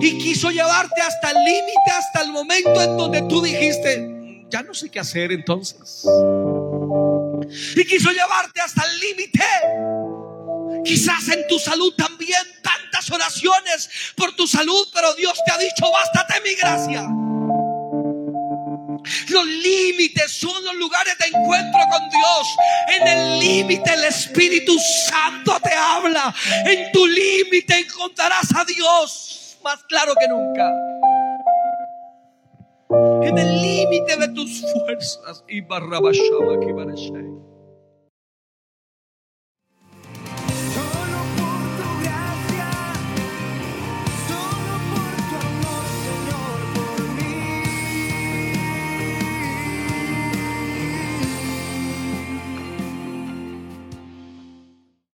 Y 0.01 0.19
quiso 0.19 0.51
llevarte 0.51 1.01
hasta 1.01 1.31
el 1.31 1.45
límite, 1.45 1.91
hasta 1.91 2.21
el 2.23 2.31
momento 2.31 2.81
en 2.83 2.97
donde 2.97 3.23
tú 3.23 3.43
dijiste, 3.43 4.47
ya 4.51 4.63
no 4.63 4.73
sé 4.73 4.91
qué 4.91 5.01
hacer 5.01 5.33
entonces. 5.33 6.07
Y 7.77 7.85
quiso 7.85 8.11
llevarte 8.13 8.61
hasta 8.61 8.83
el 8.85 9.01
límite. 9.01 9.45
Quizás 10.85 11.29
en 11.29 11.47
tu 11.49 11.59
salud 11.59 11.95
también 11.97 12.43
tantas 12.63 13.11
oraciones 13.11 13.91
por 14.17 14.37
tu 14.37 14.47
salud, 14.47 14.89
pero 14.93 15.15
Dios 15.15 15.41
te 15.45 15.53
ha 15.53 15.59
dicho, 15.59 15.91
bástate 15.91 16.41
mi 16.43 16.55
gracia. 16.55 17.09
Los 19.29 19.47
límites 19.47 20.33
son 20.33 20.65
los 20.65 20.75
lugares 20.77 21.17
de 21.19 21.27
encuentro 21.27 21.81
con 21.91 22.09
Dios. 22.11 22.57
En 22.89 23.09
el 23.09 23.39
límite 23.41 23.93
el 23.95 24.05
Espíritu 24.05 24.77
Santo 25.09 25.59
te 25.61 25.73
habla. 25.75 26.35
En 26.67 26.93
tu 26.93 27.07
límite 27.07 27.79
encontrarás 27.79 28.55
a 28.55 28.65
Dios 28.65 29.59
más 29.65 29.83
claro 29.85 30.15
que 30.15 30.29
nunca. 30.29 30.71
En 33.27 33.39
el 33.39 33.63
límite 33.63 34.17
de 34.17 34.29
tus 34.29 34.61
fuerzas. 34.73 35.43
Y 35.49 35.63